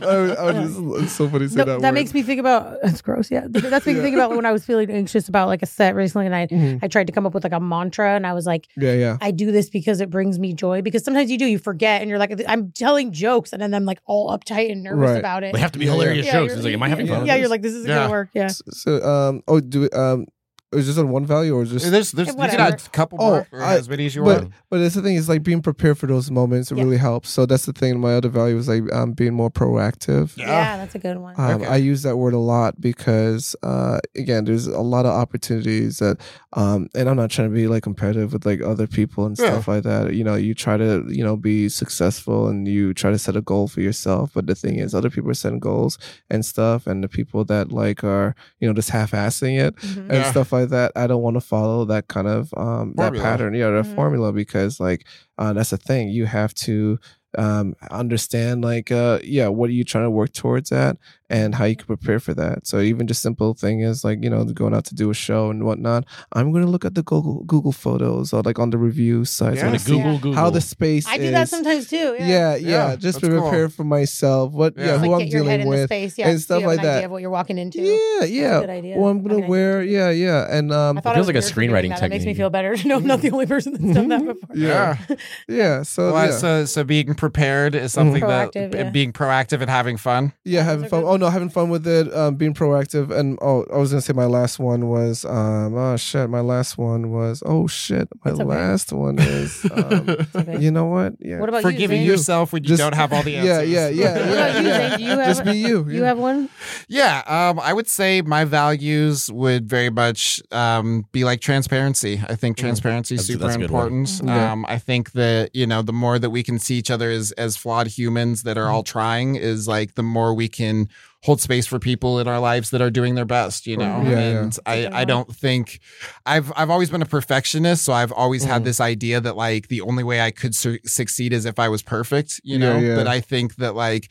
[0.03, 1.81] I, I just, so funny to say No, that.
[1.81, 1.93] that word.
[1.93, 3.31] makes me think about that's gross.
[3.31, 4.03] Yeah, that's makes me Yeah.
[4.03, 6.81] think about when I was feeling anxious about like a set recently, and I Mhm.
[6.83, 9.17] I tried to come up with like a mantra, and I was like, Yeah, yeah.
[9.23, 10.83] I do this because it brings me joy.
[10.83, 13.87] Because sometimes you do, you forget, and you're like, I'm telling jokes, and then I'm
[13.87, 15.19] like all uptight and nervous Right.
[15.19, 15.55] about it.
[15.55, 15.95] They have to be Yeah, yeah.
[16.01, 16.45] hilarious Yeah, jokes.
[16.51, 17.21] you're- It's like, am I having yeah, fun?
[17.23, 17.41] with Yeah, this?
[17.41, 17.97] you're like, this isn't Yeah.
[17.97, 18.29] gonna work.
[18.35, 18.49] Yeah.
[18.49, 20.27] So, um, oh, do it, um,
[20.73, 21.91] is this on one value or just?
[21.91, 24.15] there's, there's, Yeah, you can add a couple Oh, more or I- as many as
[24.17, 24.53] you but want.
[24.69, 26.73] but that's the thing is like being prepared for those moments.
[26.73, 26.85] It Yeah.
[26.85, 27.31] really helps.
[27.31, 28.01] So that's the thing.
[28.01, 30.37] My other value is like um, being more proactive.
[30.37, 30.47] Yeah.
[30.49, 30.77] Yeah.
[30.79, 31.35] that's a good one.
[31.39, 31.67] Um, Okay.
[31.67, 36.19] I use that word a lot because, uh, again, there's a lot of opportunities that,
[36.55, 39.47] um, and I'm not trying to be like competitive with like other people and Yeah.
[39.53, 40.15] stuff like that.
[40.15, 43.41] You know, you try to, you know, be successful and you try to set a
[43.41, 44.33] goal for yourself.
[44.35, 45.99] But the thing is, other people are setting goals
[46.29, 49.97] and stuff, and the people that like are, you know, just half-assing it Mhm.
[49.99, 50.31] and Yeah.
[50.31, 50.93] stuff like that.
[50.97, 53.23] I don't want to follow that kind of um, that Formula.
[53.23, 53.95] pattern, yeah, that Mhm.
[53.95, 55.07] formula because like
[55.39, 56.09] uh, that's the thing.
[56.09, 56.99] You have to
[57.37, 60.97] um, understand like uh, yeah, what are you trying to work towards at,
[61.29, 62.67] and how you can prepare for that.
[62.67, 65.51] So even just simple thing is like you know going out to do a show
[65.51, 66.05] and whatnot.
[66.33, 69.57] I'm going to look at the Google Google photos or like on the review sites.
[69.57, 69.63] Yeah.
[69.63, 70.35] I wanna Gonna see Google, Google.
[70.35, 71.21] how the space I is.
[71.21, 72.17] do that sometimes too.
[72.19, 72.27] Yeah.
[72.27, 73.41] Yeah, yeah, Yeah, just that's to cool.
[73.43, 74.53] prepare for myself.
[74.53, 74.87] What Yeah.
[74.87, 75.85] yeah, who like, I'm get your head dealing with.
[75.89, 76.97] space, yeah, and stuff like that.
[76.97, 77.81] Idea of what you're walking into.
[77.83, 78.61] Yeah, yeah.
[78.61, 78.97] good idea.
[78.99, 79.83] Well, I'm gonna I mean, I wear.
[79.85, 79.89] do.
[79.91, 82.01] Yeah, yeah, and um, I thought feels like a was weird screenwriting that.
[82.01, 84.25] That makes me feel better to know I'm not the only person that's done that
[84.25, 84.57] before.
[84.57, 84.97] Yeah.
[85.09, 85.17] Yeah.
[85.49, 85.83] yeah.
[85.83, 88.91] So yeah, so so being prepared is something that yeah.
[88.91, 90.33] being proactive and having fun.
[90.45, 91.01] yeah, having fun.
[91.03, 92.13] good Oh no, having fun with it.
[92.15, 95.97] Um, being proactive, and oh, I was gonna say my last one was um, oh
[95.97, 98.45] shit, my last one was oh shit, my okay.
[98.45, 100.59] last one is um, Okay.
[100.61, 101.15] you know what?
[101.21, 102.13] Yeah, What about Forgiving you?
[102.13, 103.71] Yourself when you Just- don't have all the yeah, answers.
[103.71, 104.89] yeah, yeah, What yeah, about you, yeah.
[104.91, 104.99] Zane?
[104.99, 105.77] Do you have Just be you.
[105.97, 106.07] You yeah.
[106.09, 106.49] have one?
[106.89, 112.21] Yeah, um, I would say my values would very much um, be like transparency.
[112.29, 114.09] I think transparency is super that's a important.
[114.09, 114.27] Mhm.
[114.29, 114.53] Yeah.
[114.53, 117.33] Um, I think that you know the more that we can see each other as
[117.33, 120.89] as flawed humans that are all trying is like the more we can
[121.23, 123.67] hold space for people in our lives that are doing their best.
[123.67, 124.19] You know, Yeah, yeah.
[124.19, 125.81] and That's a I good I don't think
[126.25, 128.65] I've I've always been a perfectionist, so I've always had Mhm.
[128.67, 131.83] this idea that like the only way I could su- succeed is if I was
[131.83, 132.41] perfect.
[132.45, 132.95] You Yeah, know, yeah.
[132.95, 134.09] but I think that like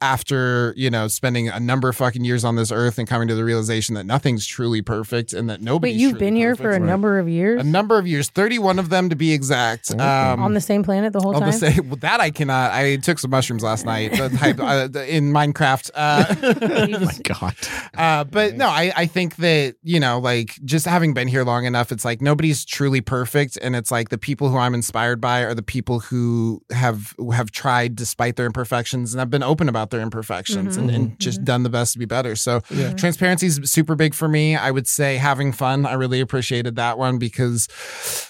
[0.00, 3.34] after you know spending a number of fucking years on this earth and coming to
[3.34, 6.78] the realization that nothing's truly perfect and that nobody Wait, you've been here for a
[6.78, 10.02] number of years a number of years 31 of them to be exact Okay.
[10.02, 11.42] um on the same planet the whole time.
[11.46, 12.72] the same, well, that I cannot.
[12.72, 15.90] I took some mushrooms last night the type, uh, in Minecraft.
[15.94, 16.24] Uh,
[16.98, 17.54] Oh my god.
[17.98, 21.64] uh, but no, I, I think that, you know, like just having been here long
[21.64, 23.58] enough, it's like nobody's truly perfect.
[23.60, 27.50] And it's like the people who I'm inspired by are the people who have have
[27.50, 31.62] tried despite their imperfections and I've been open about their imperfections and, and just done
[31.62, 32.36] the best to be better.
[32.36, 32.92] So Yeah.
[32.92, 34.56] transparency is super big for me.
[34.56, 35.86] I would say having fun.
[35.86, 37.68] I really appreciated that one because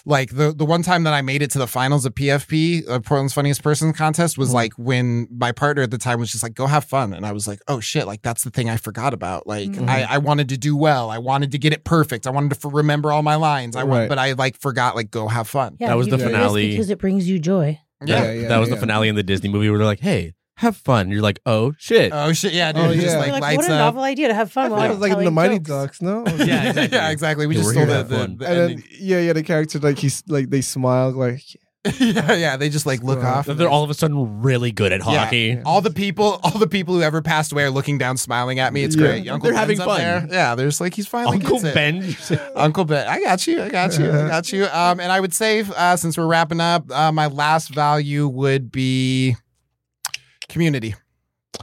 [0.05, 3.01] like the the one time that I made it to the finals of PFP, uh,
[3.01, 4.55] Portland's Funniest Person contest was Mhm.
[4.55, 7.13] like when my partner at the time was just like, go have fun.
[7.13, 9.47] And I was like, oh shit, like that's the thing I forgot about.
[9.47, 9.89] Like Mhm.
[9.89, 11.11] I, I wanted to do well.
[11.11, 12.27] I wanted to get it perfect.
[12.27, 13.77] I wanted to f- remember all my lines.
[13.77, 14.09] I want, Right.
[14.09, 15.77] but I like forgot like go have fun.
[15.81, 16.71] Yeah, That was the finale.
[16.71, 17.79] because it brings you joy.
[18.05, 18.31] Yeah.
[18.33, 18.81] yeah, that was the yeah.
[18.81, 22.13] finale in the Disney movie where they're like, "Hey, have fun." You're like, "Oh shit."
[22.15, 22.85] Oh shit, yeah, dude.
[22.85, 23.17] Oh, it just yeah.
[23.19, 23.79] like, You're like, lights what a up.
[23.79, 25.99] novel idea to have fun while It I'm was like in the Mighty jokes.
[25.99, 26.25] Ducks, no?
[26.45, 26.89] Yeah, exactly.
[26.99, 27.47] yeah, exactly.
[27.47, 28.37] We Yeah, just we're stole here the, to the, have fun.
[28.39, 28.77] the and ending.
[28.79, 31.43] then yeah, yeah, the character like he's like they smile like
[32.01, 32.57] yeah, yeah.
[32.57, 33.37] They just like look Right.
[33.37, 33.47] off.
[33.47, 35.25] They're all of a sudden really good at Yeah.
[35.25, 35.61] hockey.
[35.65, 38.73] all the people, all the people who ever passed away are looking down, smiling at
[38.73, 38.83] me.
[38.83, 39.01] It's Yeah.
[39.07, 39.29] great.
[39.29, 40.01] Uncle They're having Ben's up fun.
[40.01, 40.27] there.
[40.29, 41.75] Yeah, they're just like he's finally Uncle gets it.
[41.75, 42.17] Ben.
[42.57, 43.07] Uncle Ben.
[43.07, 43.63] I got you.
[43.63, 44.11] I got you.
[44.11, 44.65] I got you.
[44.67, 48.73] Um, and I would say, uh, since we're wrapping up, uh, my last value would
[48.73, 49.37] be
[50.49, 50.95] community.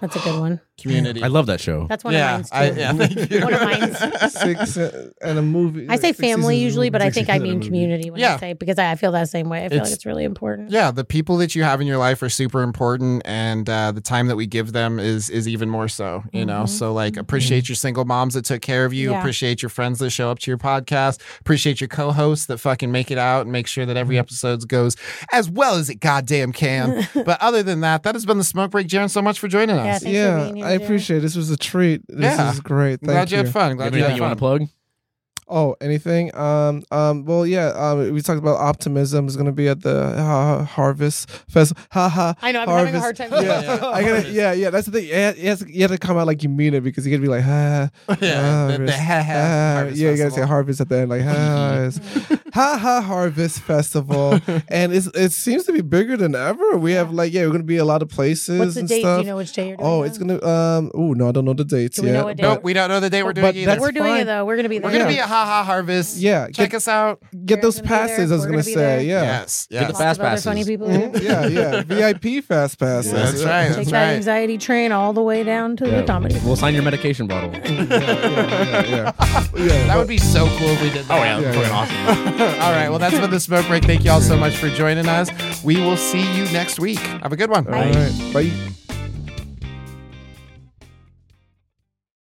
[0.02, 0.62] That's a good one.
[0.78, 1.24] Community.
[1.24, 1.88] I love that show.
[1.88, 2.76] That's one yeah, of mine too.
[2.76, 3.42] I, yeah, thank you.
[3.44, 4.34] One of mine's.
[4.34, 5.88] Six uh, and a movie.
[5.90, 8.12] I say six family of usually, but I think I seasons of a mean community
[8.12, 8.36] when Yeah.
[8.36, 9.64] I say because I, I feel that same way.
[9.66, 10.72] I feel It's- like it's really important.
[10.72, 14.02] Yeah, the people that you have in your life are super important, and uh, the
[14.02, 16.24] time that we give them is is even more so.
[16.34, 16.70] You know, Mhm.
[16.70, 19.12] so like appreciate your single moms that took care of you.
[19.12, 19.20] Yeah.
[19.20, 21.22] Appreciate your friends that show up to your podcast.
[21.40, 24.98] Appreciate your co-hosts that fucking make it out and make sure that every episode goes
[25.32, 27.08] as well as it goddamn can.
[27.26, 28.88] but other than that, that has been the smoke break.
[28.88, 30.04] Jaren, so much for joining us.
[30.04, 31.22] Yeah, being here, I appreciate it.
[31.22, 32.02] This was a treat.
[32.08, 32.52] This Yeah.
[32.52, 33.00] is great.
[33.02, 33.38] I'm Thank glad you.
[33.38, 33.44] you.
[33.44, 33.70] had fun.
[33.72, 34.60] You Glad have you had anything you want fun.
[34.60, 34.70] to plug?
[35.48, 36.36] Oh, anything?
[36.36, 37.24] Um, um.
[37.26, 37.68] Well, yeah.
[37.68, 41.84] Um, we talked about optimism is going to be at the uh, Harvest Festival.
[41.92, 42.36] Ha ha.
[42.42, 43.32] I know I'm having a hard time.
[43.32, 43.86] Yeah, Yeah.
[43.88, 44.70] I gotta, yeah, yeah.
[44.72, 45.08] That's the thing.
[45.08, 47.12] Yeah, you have, to, you have to come out like you mean it because you
[47.12, 47.90] gotta be like, ha,
[48.22, 48.98] Yeah, the- the Harvest.
[48.98, 49.74] ha- ha ha.
[49.76, 50.10] Harvest yeah.
[50.12, 50.48] You gotta say Festival.
[50.48, 54.40] harvest at the end, like ha, it's- ha ha Harvest Festival,
[54.70, 56.78] and it's it seems to be bigger than ever.
[56.78, 58.96] We have like yeah, we're gonna be a lot of places What's the and date?
[58.96, 59.20] Do stuff.
[59.22, 59.88] you know which day you're doing?
[59.88, 60.08] oh, that?
[60.10, 60.92] it's gonna um.
[60.96, 62.14] Oh no, I don't know the dates Do we yet.
[62.18, 62.42] know what day?
[62.44, 63.80] Nope, we don't know the day we're doing But either.
[63.80, 64.44] We're doing it though.
[64.46, 64.90] We're gonna be there.
[64.90, 65.16] We're gonna Yeah.
[65.18, 66.18] be a Ha Ha Harvest.
[66.18, 67.22] Yeah, Check get, us out.
[67.46, 68.32] get those Jaren's gonna passes.
[68.32, 69.02] I was We're gonna gonna say, there.
[69.02, 69.22] yeah.
[69.24, 69.68] Yes.
[69.70, 70.46] Get the fast of other passes.
[70.46, 70.90] funny people.
[71.22, 71.82] Yeah, yeah.
[71.86, 73.12] VIP fast passes.
[73.12, 73.68] Yeah, that's right.
[73.68, 76.02] Take That's that anxiety train all the way down to Yeah.
[76.02, 76.40] the comedy.
[76.46, 77.52] We'll sign your medication bottle.
[77.54, 79.12] yeah, yeah, yeah.
[79.56, 79.88] yeah.
[79.88, 81.20] That would be so cool if we did that.
[81.20, 82.16] Oh yeah, Yeah, fucking yeah.
[82.16, 82.62] awesome.
[82.62, 82.90] all right.
[82.90, 83.84] Well, that's for the smoke break.
[83.84, 85.30] Thank you all so much for joining us.
[85.64, 87.00] We will see you next week.
[87.00, 87.66] Have a good one.
[87.68, 88.34] All right.
[88.34, 88.85] Bye.